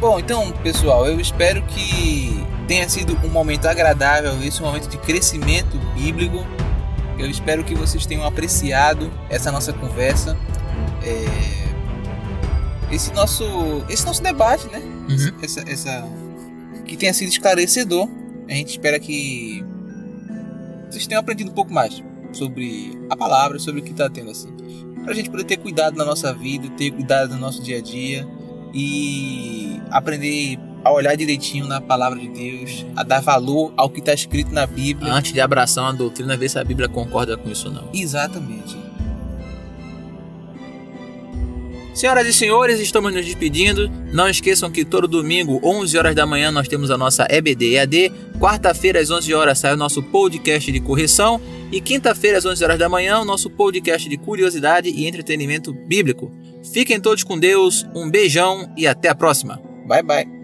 Bom, 0.00 0.20
então, 0.20 0.52
pessoal, 0.62 1.06
eu 1.06 1.20
espero 1.20 1.60
que 1.62 2.30
tenha 2.68 2.88
sido 2.88 3.18
um 3.26 3.28
momento 3.28 3.66
agradável, 3.66 4.40
esse 4.44 4.62
um 4.62 4.66
momento 4.66 4.88
de 4.88 4.96
crescimento 4.96 5.76
bíblico. 5.92 6.46
Eu 7.18 7.28
espero 7.28 7.64
que 7.64 7.74
vocês 7.74 8.06
tenham 8.06 8.24
apreciado 8.24 9.10
essa 9.28 9.50
nossa 9.50 9.72
conversa. 9.72 10.36
É, 11.02 12.94
esse 12.94 13.12
nosso 13.12 13.44
esse 13.88 14.06
nosso 14.06 14.22
debate, 14.22 14.68
né? 14.68 14.78
Uhum. 14.78 15.42
Essa, 15.42 15.64
essa 15.68 16.08
que 16.86 16.96
tenha 16.96 17.12
sido 17.12 17.28
esclarecedor. 17.30 18.08
A 18.48 18.52
gente 18.52 18.70
espera 18.70 19.00
que 19.00 19.64
vocês 20.88 21.08
tenham 21.08 21.20
aprendido 21.20 21.50
um 21.50 21.54
pouco 21.54 21.72
mais 21.72 22.00
sobre 22.32 22.96
a 23.10 23.16
palavra, 23.16 23.58
sobre 23.58 23.80
o 23.80 23.84
que 23.84 23.90
está 23.90 24.08
tendo 24.08 24.30
assim. 24.30 24.54
Pra 25.04 25.12
gente 25.12 25.28
poder 25.28 25.44
ter 25.44 25.56
cuidado 25.56 25.96
na 25.96 26.04
nossa 26.04 26.32
vida, 26.32 26.68
ter 26.76 26.92
cuidado 26.92 27.34
no 27.34 27.40
nosso 27.40 27.60
dia 27.60 27.78
a 27.78 27.80
dia 27.80 28.37
e 28.72 29.80
aprender 29.90 30.58
a 30.84 30.92
olhar 30.92 31.16
direitinho 31.16 31.66
na 31.66 31.80
palavra 31.80 32.18
de 32.18 32.28
Deus, 32.28 32.86
a 32.96 33.02
dar 33.02 33.20
valor 33.20 33.72
ao 33.76 33.90
que 33.90 34.00
está 34.00 34.14
escrito 34.14 34.52
na 34.52 34.66
Bíblia. 34.66 35.12
Antes 35.12 35.32
de 35.32 35.40
abraçar 35.40 35.84
uma 35.84 35.92
doutrina, 35.92 36.36
ver 36.36 36.48
se 36.48 36.58
a 36.58 36.64
Bíblia 36.64 36.88
concorda 36.88 37.36
com 37.36 37.50
isso 37.50 37.68
ou 37.68 37.74
não. 37.74 37.88
Exatamente. 37.92 38.76
Senhoras 41.98 42.28
e 42.28 42.32
senhores, 42.32 42.78
estamos 42.78 43.12
nos 43.12 43.26
despedindo. 43.26 43.90
Não 44.12 44.28
esqueçam 44.28 44.70
que 44.70 44.84
todo 44.84 45.08
domingo, 45.08 45.60
11 45.64 45.98
horas 45.98 46.14
da 46.14 46.24
manhã, 46.24 46.52
nós 46.52 46.68
temos 46.68 46.92
a 46.92 46.96
nossa 46.96 47.26
EBD 47.28 47.74
EAD. 47.74 48.12
Quarta-feira, 48.38 49.00
às 49.00 49.10
11 49.10 49.34
horas, 49.34 49.58
sai 49.58 49.74
o 49.74 49.76
nosso 49.76 50.00
podcast 50.00 50.70
de 50.70 50.78
correção. 50.78 51.40
E 51.72 51.80
quinta-feira, 51.80 52.38
às 52.38 52.44
11 52.44 52.62
horas 52.62 52.78
da 52.78 52.88
manhã, 52.88 53.18
o 53.18 53.24
nosso 53.24 53.50
podcast 53.50 54.08
de 54.08 54.16
curiosidade 54.16 54.88
e 54.88 55.08
entretenimento 55.08 55.72
bíblico. 55.72 56.32
Fiquem 56.72 57.00
todos 57.00 57.24
com 57.24 57.36
Deus, 57.36 57.84
um 57.92 58.08
beijão 58.08 58.72
e 58.76 58.86
até 58.86 59.08
a 59.08 59.14
próxima. 59.16 59.60
Bye 59.84 60.04
bye. 60.04 60.37